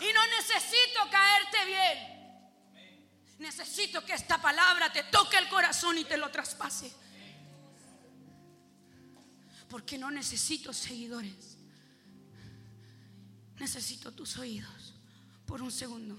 Y 0.00 0.12
no 0.12 0.26
necesito 0.26 1.10
caerte 1.10 1.64
bien. 1.66 2.20
Necesito 3.38 4.04
que 4.04 4.12
esta 4.12 4.40
palabra 4.40 4.92
te 4.92 5.04
toque 5.04 5.38
el 5.38 5.48
corazón 5.48 5.96
y 5.96 6.04
te 6.04 6.18
lo 6.18 6.30
traspase. 6.30 6.92
Porque 9.70 9.96
no 9.96 10.10
necesito 10.10 10.74
seguidores. 10.74 11.56
Necesito 13.58 14.12
tus 14.12 14.36
oídos 14.36 14.94
por 15.46 15.62
un 15.62 15.70
segundo 15.70 16.16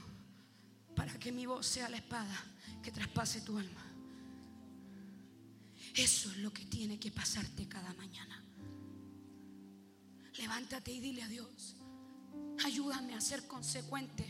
para 0.96 1.14
que 1.20 1.32
mi 1.32 1.46
voz 1.46 1.66
sea 1.66 1.90
la 1.90 1.98
espada 1.98 2.44
que 2.82 2.92
traspase 2.92 3.42
tu 3.42 3.58
alma. 3.58 3.84
Eso 5.96 6.32
es 6.32 6.38
lo 6.38 6.54
que 6.54 6.66
tiene 6.66 7.00
que 7.00 7.12
pasarte 7.12 7.68
cada 7.68 7.94
mañana. 7.94 8.42
Levántate 10.38 10.92
y 10.92 11.00
dile 11.00 11.24
a 11.24 11.28
Dios, 11.28 11.76
ayúdame 12.64 13.14
a 13.14 13.22
ser 13.22 13.48
consecuente 13.48 14.26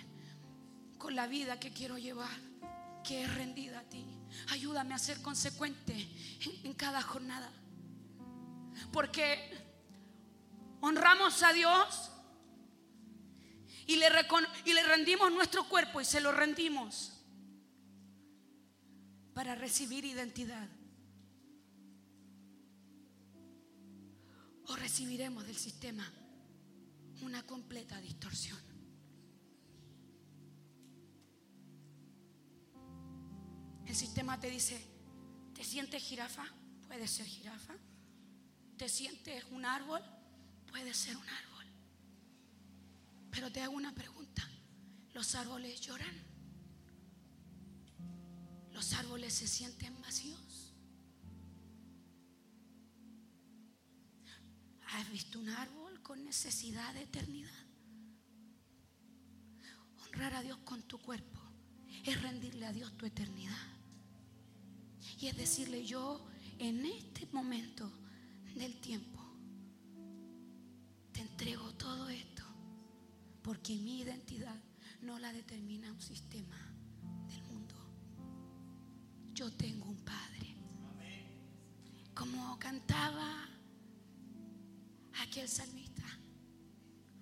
con 0.98 1.16
la 1.16 1.28
vida 1.28 1.60
que 1.60 1.72
quiero 1.72 1.98
llevar, 1.98 2.40
que 3.04 3.24
es 3.24 3.34
rendida 3.36 3.80
a 3.80 3.84
ti. 3.84 4.06
Ayúdame 4.50 4.94
a 4.94 5.00
ser 5.00 5.22
consecuente 5.22 5.94
en, 5.94 6.68
en 6.68 6.74
cada 6.74 7.02
jornada. 7.02 7.52
Porque 8.92 9.52
honramos 10.82 11.42
a 11.44 11.54
Dios 11.54 12.12
y 13.88 13.96
le, 13.96 14.08
y 14.66 14.74
le 14.74 14.84
rendimos 14.84 15.32
nuestro 15.32 15.68
cuerpo 15.68 16.02
y 16.02 16.06
se 16.06 16.22
lo 16.22 16.32
rendimos 16.32 17.14
para 19.34 19.56
recibir 19.56 20.06
identidad. 20.06 20.68
O 24.68 24.76
recibiremos 24.76 25.46
del 25.46 25.58
sistema 25.58 26.10
una 27.22 27.44
completa 27.44 28.00
distorsión. 28.00 28.60
El 33.86 33.96
sistema 33.96 34.40
te 34.40 34.50
dice, 34.50 34.82
¿te 35.54 35.64
sientes 35.64 36.02
jirafa? 36.02 36.46
Puede 36.88 37.08
ser 37.08 37.26
jirafa 37.26 37.76
te 38.82 38.90
sientes 38.90 39.46
un 39.52 39.64
árbol, 39.64 40.02
puede 40.72 40.92
ser 40.96 41.16
un 41.16 41.30
árbol. 41.30 41.66
Pero 43.30 43.52
te 43.52 43.62
hago 43.62 43.76
una 43.76 43.94
pregunta. 43.94 44.42
¿Los 45.14 45.36
árboles 45.36 45.82
lloran? 45.82 46.16
¿Los 48.72 48.92
árboles 48.94 49.36
se 49.36 49.48
sienten 49.48 50.02
vacíos? 50.02 50.74
¿Has 54.88 55.12
visto 55.12 55.38
un 55.38 55.50
árbol 55.50 56.02
con 56.02 56.26
necesidad 56.26 56.92
de 56.96 57.04
eternidad? 57.04 57.68
Honrar 60.08 60.34
a 60.34 60.42
Dios 60.42 60.58
con 60.66 60.82
tu 60.82 60.98
cuerpo 60.98 61.40
es 62.04 62.20
rendirle 62.20 62.66
a 62.66 62.74
Dios 62.74 62.98
tu 62.98 63.06
eternidad. 63.06 63.78
Y 65.20 65.28
es 65.28 65.38
decirle, 65.38 65.86
yo 65.86 66.28
en 66.58 66.84
este 66.88 67.28
momento 67.28 68.01
del 68.56 68.80
tiempo, 68.80 69.20
te 71.12 71.22
entrego 71.22 71.74
todo 71.74 72.10
esto, 72.10 72.44
porque 73.42 73.76
mi 73.76 74.02
identidad 74.02 74.56
no 75.02 75.20
la 75.20 75.34
determina 75.34 75.92
un 75.92 76.02
sistema 76.02 76.58
del 77.28 77.44
mundo. 77.44 77.76
Yo 79.34 79.52
tengo 79.54 79.90
un 79.90 80.04
Padre. 80.04 80.56
Como 82.14 82.60
cantaba 82.60 83.50
aquel 85.24 85.48
salmista, 85.48 86.04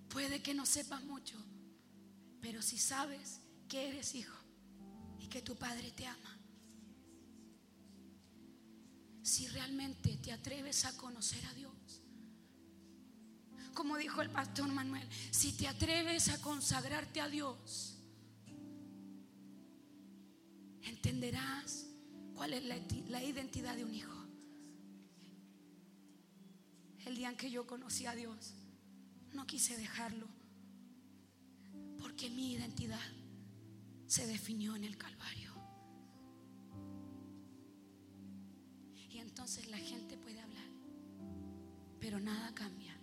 puede 0.10 0.42
que 0.42 0.54
no 0.54 0.66
sepas 0.66 1.04
mucho, 1.04 1.38
pero 2.42 2.62
si 2.62 2.78
sabes 2.78 3.42
que 3.68 3.88
eres 3.90 4.16
hijo 4.16 4.38
y 5.20 5.28
que 5.28 5.42
tu 5.42 5.56
Padre 5.56 5.92
te 5.92 6.06
ama, 6.06 6.39
si 9.30 9.48
realmente 9.48 10.18
te 10.18 10.32
atreves 10.32 10.86
a 10.86 10.98
conocer 10.98 11.46
a 11.46 11.54
Dios. 11.54 12.02
Como 13.76 13.96
dijo 13.98 14.22
el 14.22 14.32
pastor 14.32 14.68
Manuel, 14.68 15.08
si 15.32 15.54
te 15.54 15.68
atreves 15.68 16.30
a 16.30 16.42
consagrarte 16.42 17.22
a 17.22 17.30
Dios, 17.30 17.96
entenderás 20.82 21.86
cuál 22.34 22.54
es 22.54 22.66
la, 22.66 23.24
identidad 23.24 23.76
de 23.76 23.86
un 23.86 23.94
hijo. 23.94 24.16
El 27.06 27.16
día 27.16 27.30
en 27.30 27.38
que 27.38 27.52
yo 27.52 27.66
conocí 27.66 28.06
a 28.08 28.16
Dios, 28.16 28.54
no 29.32 29.46
quise 29.46 29.78
dejarlo, 29.78 30.28
porque 32.00 32.30
mi 32.30 32.54
identidad 32.54 33.00
se 34.08 34.26
definió 34.26 34.76
en 34.76 34.84
el 34.84 34.98
Calvario. 34.98 35.39
Entonces 39.40 39.70
la 39.70 39.78
gente 39.78 40.18
puede 40.18 40.42
hablar. 40.42 40.66
Pero 42.02 42.20
nada 42.20 42.54
cambia. 42.54 42.94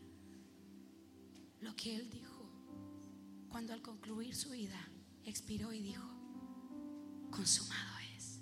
Lo 1.63 1.75
que 1.75 1.97
él 1.97 2.11
dijo 2.11 2.47
cuando 3.49 3.73
al 3.73 3.81
concluir 3.81 4.35
su 4.35 4.51
vida 4.51 4.79
expiró 5.25 5.73
y 5.73 5.81
dijo, 5.81 6.07
consumado 7.31 7.99
es. 8.15 8.41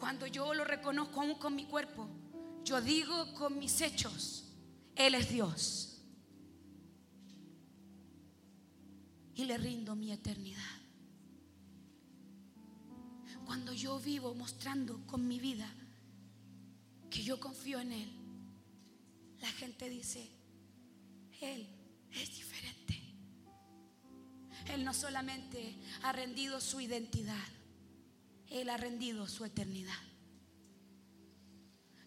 Cuando 0.00 0.26
yo 0.26 0.52
lo 0.52 0.64
reconozco 0.64 1.20
aún 1.20 1.36
con 1.36 1.54
mi 1.54 1.66
cuerpo, 1.66 2.08
yo 2.64 2.80
digo 2.80 3.32
con 3.34 3.60
mis 3.60 3.80
hechos, 3.80 4.52
Él 4.96 5.14
es 5.14 5.30
Dios. 5.30 6.02
Y 9.36 9.44
le 9.44 9.56
rindo 9.56 9.94
mi 9.94 10.10
eternidad 10.10 10.83
cuando 13.54 13.72
yo 13.72 14.00
vivo 14.00 14.34
mostrando 14.34 15.06
con 15.06 15.28
mi 15.28 15.38
vida 15.38 15.72
que 17.08 17.22
yo 17.22 17.38
confío 17.38 17.78
en 17.78 17.92
Él, 17.92 18.10
la 19.40 19.46
gente 19.46 19.88
dice, 19.88 20.28
Él 21.40 21.68
es 22.10 22.34
diferente. 22.34 23.00
Él 24.66 24.84
no 24.84 24.92
solamente 24.92 25.76
ha 26.02 26.10
rendido 26.10 26.60
su 26.60 26.80
identidad, 26.80 27.46
Él 28.48 28.68
ha 28.70 28.76
rendido 28.76 29.28
su 29.28 29.44
eternidad. 29.44 30.02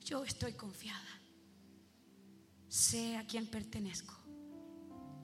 Yo 0.03 0.25
estoy 0.25 0.51
confiada. 0.51 1.21
Sé 2.67 3.15
a 3.15 3.25
quién 3.25 3.47
pertenezco 3.47 4.17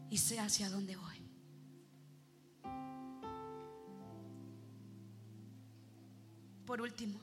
y 0.10 0.18
sé 0.18 0.40
hacia 0.40 0.70
dónde 0.70 0.96
voy. 0.96 1.13
Por 6.66 6.82
último, 6.82 7.20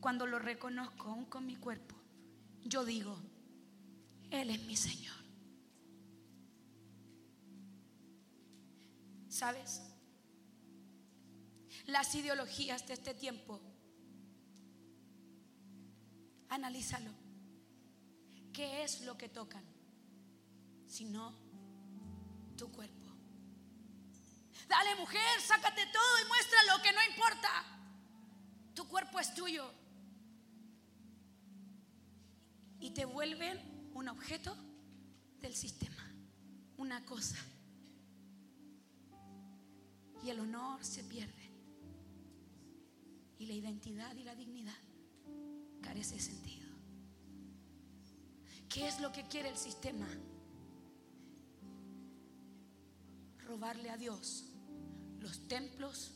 cuando 0.00 0.26
lo 0.26 0.38
reconozco 0.38 1.08
aún 1.08 1.24
con 1.26 1.44
mi 1.44 1.56
cuerpo, 1.56 1.94
yo 2.64 2.84
digo, 2.84 3.18
Él 4.30 4.50
es 4.50 4.62
mi 4.64 4.76
Señor. 4.76 5.16
¿Sabes? 9.28 9.82
Las 11.86 12.14
ideologías 12.14 12.86
de 12.86 12.94
este 12.94 13.14
tiempo. 13.14 13.60
Analízalo. 16.48 17.10
¿Qué 18.52 18.82
es 18.82 19.02
lo 19.02 19.16
que 19.16 19.28
tocan? 19.28 19.64
Si 20.86 21.04
no, 21.04 21.32
tu 22.56 22.70
cuerpo. 22.72 23.08
Dale 24.68 24.96
mujer, 24.96 25.40
sácate 25.40 25.86
todo 25.86 26.24
y 26.24 26.28
muestra 26.28 26.58
lo 26.64 26.82
que 26.82 26.92
no 26.92 26.98
importa. 27.10 27.77
Tu 28.78 28.86
cuerpo 28.86 29.18
es 29.18 29.34
tuyo. 29.34 29.68
Y 32.78 32.90
te 32.90 33.04
vuelven 33.06 33.58
un 33.92 34.06
objeto 34.06 34.54
del 35.40 35.52
sistema, 35.52 36.14
una 36.76 37.04
cosa. 37.04 37.38
Y 40.22 40.30
el 40.30 40.38
honor 40.38 40.84
se 40.84 41.02
pierde. 41.02 41.50
Y 43.40 43.46
la 43.46 43.54
identidad 43.54 44.14
y 44.14 44.22
la 44.22 44.36
dignidad 44.36 44.78
carece 45.82 46.14
de 46.14 46.20
sentido. 46.20 46.68
¿Qué 48.68 48.86
es 48.86 49.00
lo 49.00 49.10
que 49.10 49.26
quiere 49.26 49.48
el 49.48 49.56
sistema? 49.56 50.06
Robarle 53.38 53.90
a 53.90 53.96
Dios 53.96 54.44
los 55.18 55.48
templos 55.48 56.12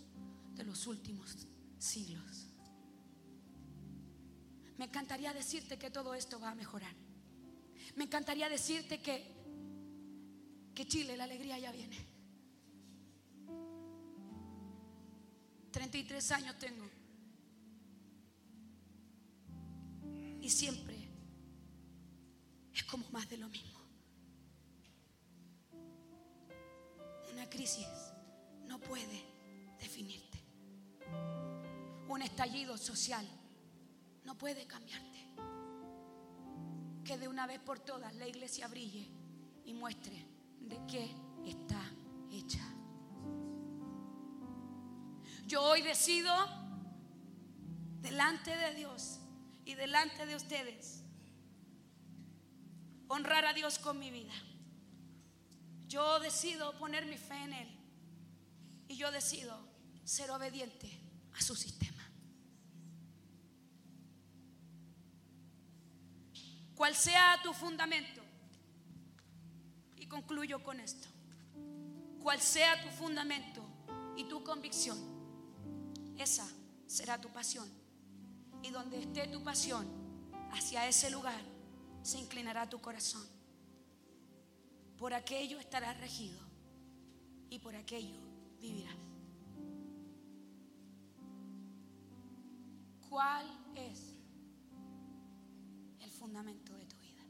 de 0.55 0.63
los 0.63 0.87
últimos 0.87 1.49
siglos. 1.81 2.52
Me 4.83 4.87
encantaría 4.87 5.33
decirte 5.33 5.79
que 5.79 5.93
todo 5.93 6.13
esto 6.13 6.41
va 6.41 6.51
a 6.51 6.57
mejorar. 6.57 6.93
Me 7.95 8.03
encantaría 8.03 8.49
decirte 8.49 9.01
que, 9.01 9.33
que 10.75 10.89
Chile, 10.89 11.17
la 11.17 11.23
alegría 11.23 11.57
ya 11.57 11.71
viene. 11.71 11.97
33 15.71 16.33
años 16.33 16.59
tengo. 16.59 16.85
Y 20.41 20.51
siempre 20.51 20.97
es 22.75 22.83
como 22.83 23.09
más 23.11 23.31
de 23.31 23.37
lo 23.37 23.49
mismo. 23.49 23.79
Una 27.33 27.49
crisis 27.49 27.87
no 28.67 28.81
puede 28.81 29.23
definirte. 29.79 30.43
Un 32.09 32.23
estallido 32.23 32.77
social 32.77 33.25
no 34.25 34.37
puede 34.37 34.67
cambiarte. 34.67 35.29
Que 37.05 37.19
de 37.19 37.29
una 37.29 37.47
vez 37.47 37.61
por 37.61 37.81
todas 37.81 38.15
la 38.15 38.27
iglesia 38.27 38.69
brille 38.69 39.11
y 39.65 39.75
muestre 39.75 40.27
de 40.61 40.79
qué 40.87 41.15
está 41.45 41.81
hecha. 42.31 42.65
Yo 45.47 45.63
hoy 45.63 45.83
decido 45.83 46.33
delante 48.01 48.57
de 48.57 48.75
Dios 48.75 49.19
y 49.65 49.75
delante 49.75 50.27
de 50.27 50.37
ustedes 50.37 51.03
honrar 53.09 53.45
a 53.45 53.53
Dios 53.53 53.79
con 53.79 53.99
mi 53.99 54.11
vida. 54.11 54.33
Yo 55.87 56.19
decido 56.21 56.73
poner 56.79 57.05
mi 57.05 57.19
fe 57.19 57.37
en 57.45 57.53
Él. 57.53 57.69
Y 58.89 58.97
yo 58.97 59.11
decido 59.11 59.59
ser 60.05 60.31
obediente 60.31 60.91
a 61.35 61.43
su 61.43 61.55
sistema. 61.55 61.92
Cual 66.83 66.97
sea 66.97 67.39
tu 67.45 67.53
fundamento, 67.53 68.21
y 69.99 70.07
concluyo 70.07 70.65
con 70.65 70.81
esto, 70.81 71.07
cual 72.21 72.41
sea 72.41 72.83
tu 72.83 72.89
fundamento 72.89 73.63
y 74.17 74.25
tu 74.25 74.43
convicción, 74.43 74.99
esa 76.19 76.45
será 76.89 77.21
tu 77.21 77.29
pasión. 77.29 77.69
Y 78.65 78.71
donde 78.71 78.99
esté 78.99 79.29
tu 79.29 79.45
pasión, 79.45 79.87
hacia 80.51 80.89
ese 80.89 81.09
lugar 81.09 81.41
se 82.03 82.19
inclinará 82.19 82.69
tu 82.69 82.81
corazón. 82.81 83.25
Por 84.99 85.15
aquello 85.15 85.61
estarás 85.61 85.97
regido 86.01 86.41
y 87.49 87.61
por 87.61 87.77
aquello 87.77 88.19
vivirás. 88.61 88.97
¿Cuál 93.09 93.62
fundamento 96.33 96.75
de 96.75 96.87
tu 96.87 96.97
vida? 96.97 97.23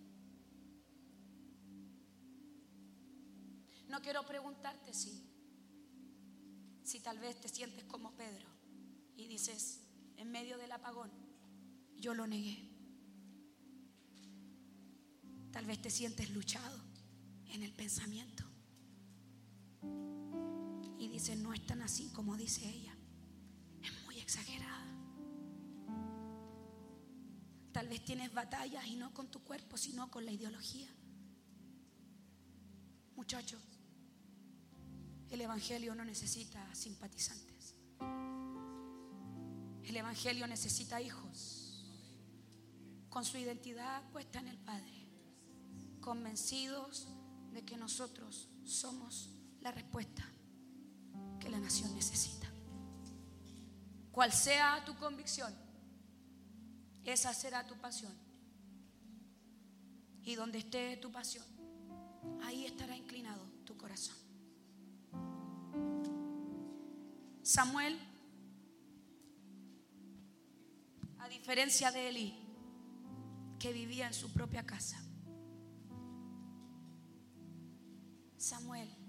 No 3.88 4.00
quiero 4.00 4.24
preguntarte 4.24 4.94
si, 4.94 5.28
si 6.84 7.00
tal 7.00 7.18
vez 7.18 7.40
te 7.40 7.48
sientes 7.48 7.84
como 7.86 8.12
Pedro 8.12 8.46
y 9.16 9.26
dices, 9.26 9.80
en 10.16 10.30
medio 10.30 10.56
del 10.56 10.70
apagón, 10.70 11.10
yo 11.96 12.14
lo 12.14 12.28
negué. 12.28 12.70
Tal 15.50 15.66
vez 15.66 15.82
te 15.82 15.90
sientes 15.90 16.30
luchado 16.30 16.78
en 17.48 17.64
el 17.64 17.72
pensamiento 17.72 18.44
y 20.96 21.08
dice, 21.08 21.34
no 21.34 21.52
es 21.52 21.66
tan 21.66 21.82
así 21.82 22.08
como 22.10 22.36
dice 22.36 22.68
ella. 22.68 22.96
Es 23.82 24.04
muy 24.04 24.20
exagerada. 24.20 24.71
Tienes 27.98 28.32
batallas 28.32 28.86
y 28.86 28.96
no 28.96 29.12
con 29.12 29.30
tu 29.30 29.40
cuerpo, 29.42 29.76
sino 29.76 30.10
con 30.10 30.24
la 30.24 30.32
ideología. 30.32 30.88
Muchachos, 33.16 33.60
el 35.30 35.40
Evangelio 35.40 35.94
no 35.94 36.04
necesita 36.04 36.74
simpatizantes. 36.74 37.74
El 39.82 39.96
Evangelio 39.96 40.46
necesita 40.46 41.00
hijos 41.00 41.62
con 43.08 43.24
su 43.24 43.36
identidad 43.36 44.02
puesta 44.10 44.38
en 44.38 44.48
el 44.48 44.58
Padre, 44.58 45.06
convencidos 46.00 47.08
de 47.52 47.62
que 47.64 47.76
nosotros 47.76 48.48
somos 48.64 49.30
la 49.60 49.70
respuesta 49.70 50.24
que 51.38 51.50
la 51.50 51.58
nación 51.58 51.94
necesita. 51.94 52.46
Cual 54.10 54.32
sea 54.32 54.82
tu 54.84 54.96
convicción, 54.96 55.54
esa 57.04 57.34
será 57.34 57.66
tu 57.66 57.76
pasión. 57.76 58.12
Y 60.24 60.34
donde 60.34 60.58
esté 60.58 60.96
tu 60.98 61.10
pasión, 61.10 61.44
ahí 62.42 62.64
estará 62.64 62.96
inclinado 62.96 63.44
tu 63.64 63.76
corazón. 63.76 64.16
Samuel, 67.42 67.98
a 71.18 71.28
diferencia 71.28 71.90
de 71.90 72.08
Eli, 72.08 72.34
que 73.58 73.72
vivía 73.72 74.06
en 74.06 74.14
su 74.14 74.32
propia 74.32 74.64
casa, 74.64 75.02
Samuel 78.36 79.01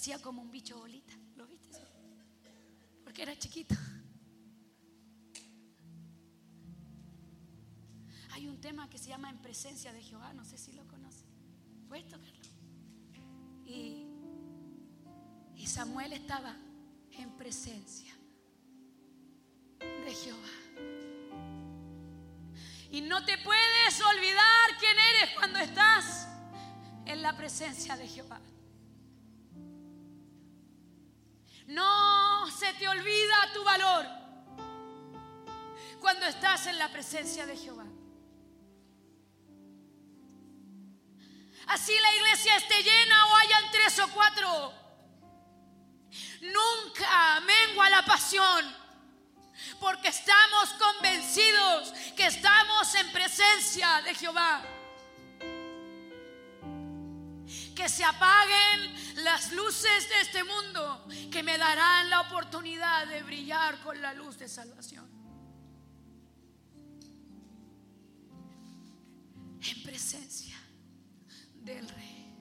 hacía 0.00 0.18
como 0.18 0.40
un 0.40 0.50
bicho 0.50 0.78
bolita, 0.78 1.12
¿lo 1.36 1.46
viste? 1.46 1.78
Porque 3.04 3.20
era 3.20 3.38
chiquito. 3.38 3.74
Hay 8.30 8.48
un 8.48 8.58
tema 8.62 8.88
que 8.88 8.96
se 8.96 9.10
llama 9.10 9.28
En 9.28 9.36
presencia 9.42 9.92
de 9.92 10.00
Jehová, 10.02 10.32
no 10.32 10.42
sé 10.42 10.56
si 10.56 10.72
lo 10.72 10.88
conoce. 10.88 11.26
¿Puedes 11.86 12.08
tocarlo? 12.08 12.40
Y, 13.66 14.06
y 15.54 15.66
Samuel 15.66 16.14
estaba 16.14 16.56
en 17.10 17.36
presencia 17.36 18.14
de 19.80 20.14
Jehová. 20.14 20.48
Y 22.90 23.02
no 23.02 23.22
te 23.26 23.36
puedes 23.36 24.00
olvidar 24.00 24.78
quién 24.78 24.96
eres 24.98 25.34
cuando 25.36 25.58
estás 25.58 26.26
en 27.04 27.20
la 27.20 27.36
presencia 27.36 27.98
de 27.98 28.08
Jehová. 28.08 28.40
No 31.70 32.50
se 32.50 32.72
te 32.74 32.88
olvida 32.88 33.52
tu 33.54 33.62
valor 33.62 34.04
cuando 36.00 36.26
estás 36.26 36.66
en 36.66 36.78
la 36.78 36.88
presencia 36.88 37.46
de 37.46 37.56
Jehová. 37.56 37.84
Así 41.68 41.92
la 42.00 42.14
iglesia 42.16 42.56
esté 42.56 42.82
llena 42.82 43.26
o 43.26 43.36
hayan 43.36 43.70
tres 43.70 43.98
o 44.00 44.08
cuatro. 44.08 44.74
Nunca 46.40 47.40
mengua 47.40 47.88
la 47.88 48.04
pasión 48.04 48.76
porque 49.78 50.08
estamos 50.08 50.70
convencidos 50.70 51.92
que 52.16 52.26
estamos 52.26 52.92
en 52.96 53.12
presencia 53.12 54.02
de 54.02 54.14
Jehová. 54.16 54.79
Que 57.80 57.88
se 57.88 58.04
apaguen 58.04 59.24
las 59.24 59.52
luces 59.52 60.06
de 60.10 60.20
este 60.20 60.44
mundo 60.44 61.08
que 61.32 61.42
me 61.42 61.56
darán 61.56 62.10
la 62.10 62.20
oportunidad 62.20 63.06
de 63.06 63.22
brillar 63.22 63.80
con 63.80 64.02
la 64.02 64.12
luz 64.12 64.38
de 64.38 64.50
salvación. 64.50 65.08
en 69.62 69.82
presencia 69.82 70.56
del 71.54 71.88
Rey. 71.88 72.34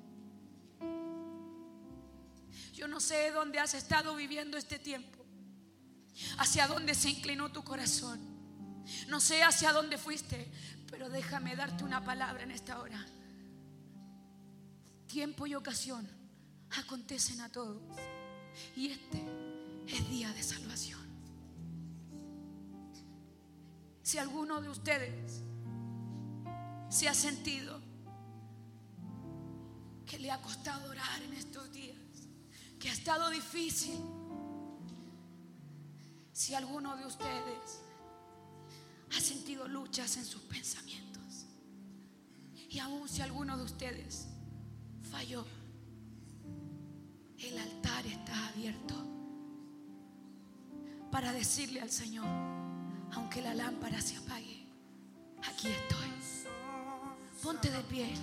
Yo 2.74 2.90
no 2.90 3.00
sé 3.00 3.32
dónde 3.32 3.60
has 3.60 3.74
estado 3.74 4.16
viviendo 4.16 4.58
este 4.58 4.78
tiempo, 4.78 5.26
hacia 6.38 6.68
dónde 6.68 6.96
se 6.96 7.12
inclinó 7.12 7.50
tu 7.50 7.64
corazón. 7.64 8.20
No 9.08 9.22
sé 9.22 9.42
hacia 9.44 9.72
dónde 9.72 9.98
fuiste, 9.98 10.52
pero 10.92 11.10
déjame 11.10 11.56
darte 11.56 11.86
una 11.86 12.04
palabra 12.04 12.44
en 12.44 12.52
esta 12.52 12.80
hora. 12.80 13.06
Tiempo 15.10 15.48
y 15.48 15.56
ocasión 15.56 16.08
acontecen 16.78 17.42
a 17.42 17.52
todos. 17.52 17.82
Y 18.76 18.90
este 18.90 19.20
es 19.88 20.08
día 20.08 20.32
de 20.34 20.44
salvación. 20.44 21.00
Si 24.04 24.20
alguno 24.20 24.62
de 24.62 24.70
ustedes 24.70 25.42
se 26.90 27.10
ha 27.10 27.16
sentido 27.16 27.82
que 30.06 30.20
le 30.20 30.30
ha 30.30 30.40
costado 30.44 30.92
orar 30.92 31.24
en 31.24 31.34
estos 31.34 31.72
días, 31.72 31.98
que 32.80 32.90
ha 32.90 32.94
estado 32.94 33.32
difícil, 33.32 33.98
si 36.32 36.54
alguno 36.54 36.96
de 36.96 37.08
ustedes 37.08 37.82
ha 39.18 39.20
sentido 39.20 39.68
luchas 39.68 40.18
en 40.18 40.26
sus 40.26 40.44
pensamientos 40.44 41.48
y 42.70 42.78
aún 42.78 43.10
si 43.10 43.24
alguno 43.24 43.58
de 43.58 43.64
ustedes 43.64 44.28
falló, 45.12 45.46
el 47.38 47.58
altar 47.58 48.06
está 48.06 48.48
abierto 48.50 48.96
para 51.12 51.34
decirle 51.34 51.82
al 51.82 51.90
Señor, 51.90 52.28
aunque 53.14 53.42
la 53.42 53.54
lámpara 53.54 54.02
se 54.02 54.18
apague, 54.18 54.66
aquí 55.44 55.68
estoy. 55.68 56.10
Ponte 57.42 57.72
de 57.72 57.82
pie. 57.84 58.14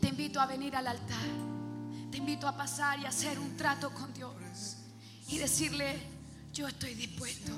Te 0.00 0.08
invito 0.08 0.40
a 0.40 0.46
venir 0.46 0.76
al 0.76 0.86
altar. 0.86 1.18
Te 2.10 2.18
invito 2.18 2.46
a 2.46 2.56
pasar 2.56 3.00
y 3.00 3.06
hacer 3.06 3.38
un 3.40 3.56
trato 3.56 3.90
con 3.90 4.12
Dios. 4.14 4.76
Y 5.28 5.38
decirle, 5.38 5.98
yo 6.52 6.68
estoy 6.68 6.94
dispuesto 6.94 7.52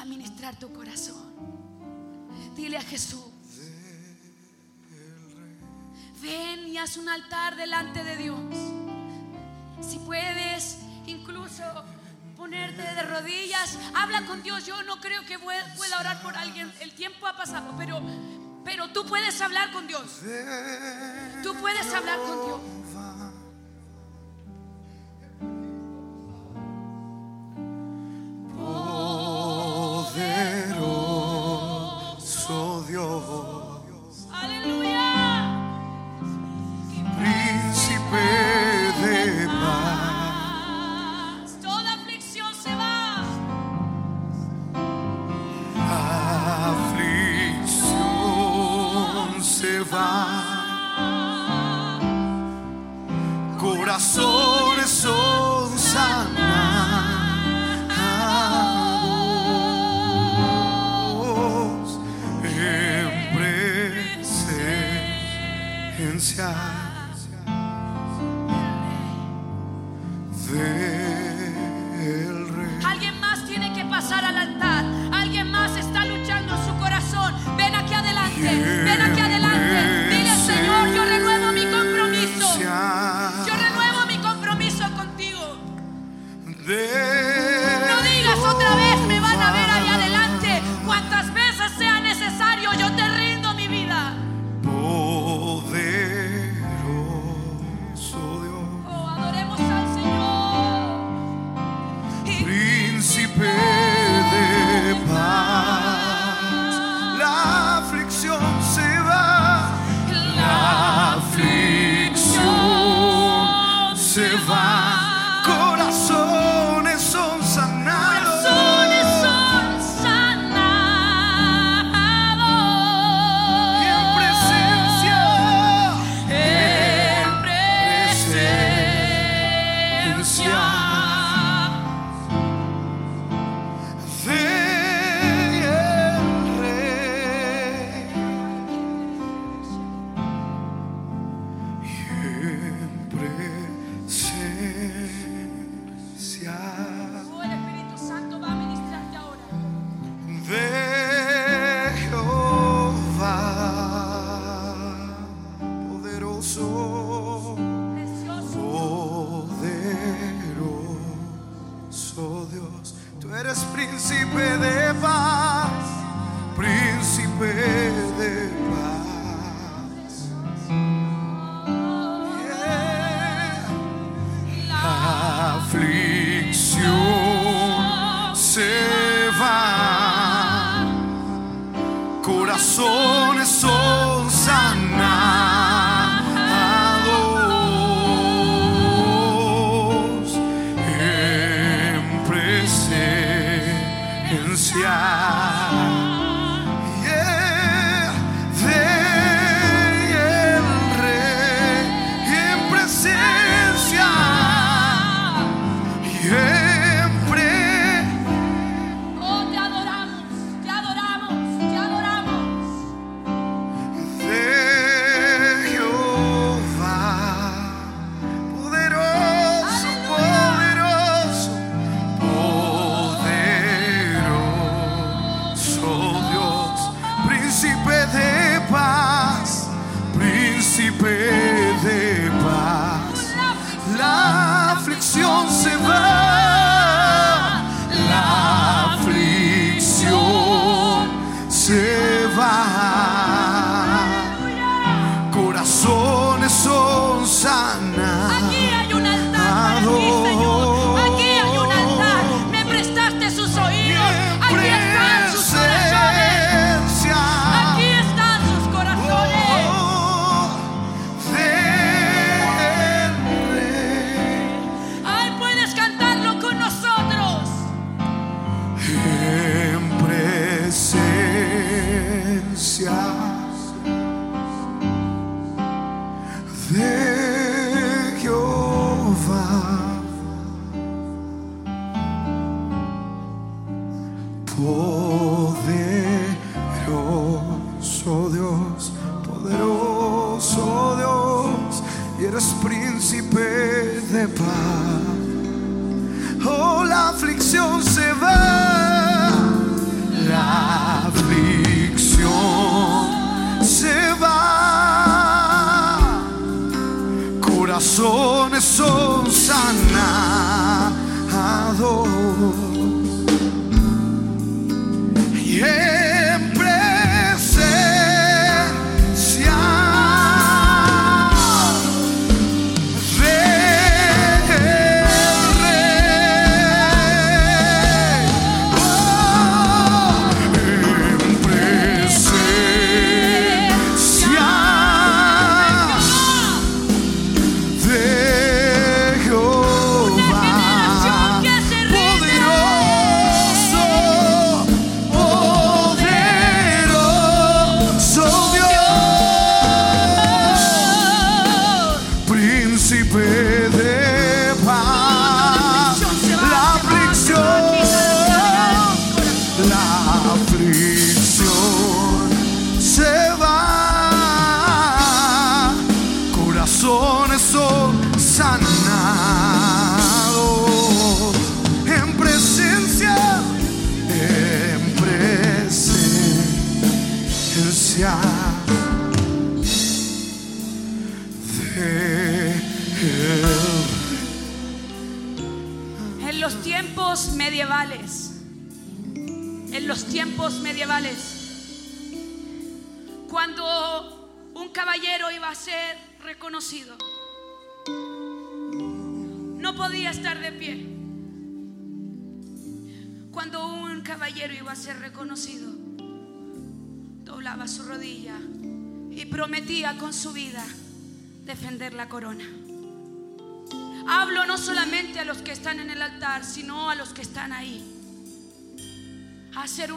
a 0.00 0.04
ministrar 0.04 0.58
tu 0.58 0.72
corazón. 0.72 1.32
Dile 2.56 2.78
a 2.78 2.82
Jesús, 2.82 3.24
un 6.98 7.08
altar 7.08 7.56
delante 7.56 8.04
de 8.04 8.16
Dios. 8.16 8.38
Si 9.80 9.98
puedes, 10.00 10.80
incluso 11.06 11.62
ponerte 12.36 12.82
de 12.82 13.02
rodillas, 13.02 13.78
habla 13.94 14.26
con 14.26 14.42
Dios. 14.42 14.66
Yo 14.66 14.82
no 14.82 15.00
creo 15.00 15.24
que 15.24 15.38
pueda 15.38 15.98
orar 15.98 16.20
por 16.22 16.36
alguien. 16.36 16.70
El 16.80 16.92
tiempo 16.92 17.26
ha 17.26 17.36
pasado, 17.36 17.74
pero, 17.78 18.02
pero 18.66 18.88
tú 18.88 19.06
puedes 19.06 19.40
hablar 19.40 19.72
con 19.72 19.86
Dios. 19.86 20.20
Tú 21.42 21.54
puedes 21.54 21.92
hablar 21.94 22.18
con 22.18 22.44
Dios. 22.44 22.60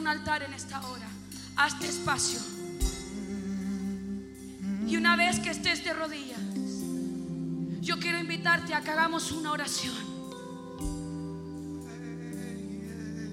Altar 0.08 0.43
en 0.43 0.53
esta 0.53 0.86
hora. 0.88 1.08
Hazte 1.55 1.88
espacio. 1.88 2.39
Y 4.88 4.95
una 4.95 5.16
vez 5.16 5.39
que 5.39 5.49
estés 5.49 5.84
de 5.84 5.93
rodillas, 5.93 6.39
yo 7.82 7.99
quiero 7.99 8.20
invitarte 8.20 8.74
a 8.74 8.82
que 8.82 8.91
hagamos 8.91 9.32
una 9.32 9.51
oración. 9.51 9.95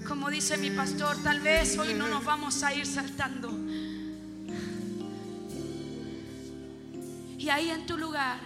Como 0.07 0.29
dice 0.29 0.57
mi 0.57 0.69
pastor, 0.69 1.17
tal 1.23 1.39
vez 1.39 1.77
hoy 1.77 1.93
no 1.93 2.07
nos 2.07 2.23
vamos 2.23 2.61
a 2.63 2.73
ir 2.73 2.85
saltando. 2.85 3.49
Y 7.37 7.49
ahí 7.49 7.69
en 7.69 7.85
tu 7.85 7.97
lugar, 7.97 8.39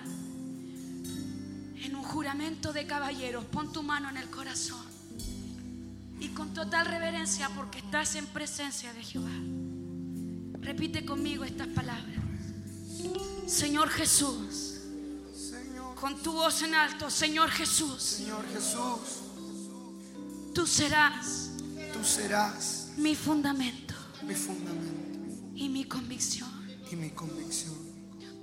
en 1.84 1.96
un 1.96 2.04
juramento 2.04 2.74
de 2.74 2.86
caballeros, 2.86 3.46
pon 3.46 3.72
tu 3.72 3.82
mano 3.82 4.10
en 4.10 4.18
el 4.18 4.30
corazón. 4.30 4.89
Y 6.20 6.30
con 6.30 6.54
total 6.54 6.86
reverencia, 6.86 7.50
porque 7.56 7.80
estás 7.80 8.16
en 8.16 8.26
presencia 8.28 8.94
de 8.94 9.04
Jehová, 9.04 9.32
repite 10.60 11.06
conmigo 11.06 11.44
estas 11.46 11.68
palabras. 11.68 12.18
Señor 13.48 13.90
Jesús, 13.90 14.82
con 16.00 16.22
tu 16.22 16.34
voz 16.34 16.62
en 16.62 16.76
alto, 16.76 17.10
Señor 17.10 17.50
Jesús, 17.50 18.02
Señor 18.02 18.46
Jesús, 18.54 19.24
tú 20.54 20.66
serás 20.68 21.52
tú 21.94 22.04
serás 22.04 22.90
mi 22.98 23.16
fundamento 23.16 23.94
mi 24.24 24.36
fundamento 24.36 25.56
y 25.56 25.70
mi 25.70 25.86
convicción. 25.86 26.50
y 26.92 26.96
mi 26.96 27.10
convicción. 27.12 27.76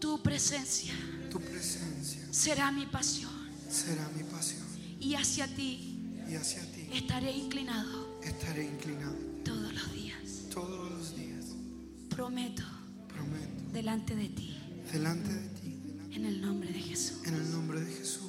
Tu 0.01 0.23
presencia 0.23 0.95
Tu 1.31 1.41
presencia 1.41 2.23
será 2.31 2.71
mi 2.71 2.87
pasión 2.87 3.33
será 3.71 4.09
mi 4.17 4.23
pasión 4.25 4.67
y 5.01 5.15
hacia 5.15 5.47
ti 5.55 6.03
y 6.29 6.35
hacia 6.35 6.63
ti 6.73 6.76
estaré 6.93 7.33
inclinado 7.37 8.19
estaré 8.23 8.65
inclinado 8.65 9.15
todos 9.45 9.73
los 9.73 9.93
días. 9.93 10.45
todos 10.53 10.91
los 10.91 11.17
días. 11.17 11.45
Prometo 12.11 12.63
Prometo 13.09 13.73
delante 13.73 14.15
de 14.17 14.29
ti, 14.29 14.57
delante 14.93 15.33
de 15.33 15.49
ti, 15.61 15.77
en 16.13 16.25
el 16.25 16.41
nombre 16.41 16.73
de 16.73 16.81
Jesús. 16.81 17.19
en 17.27 17.35
el 17.35 17.51
nombre 17.53 17.81
de 17.81 17.93
Jesús. 17.93 18.26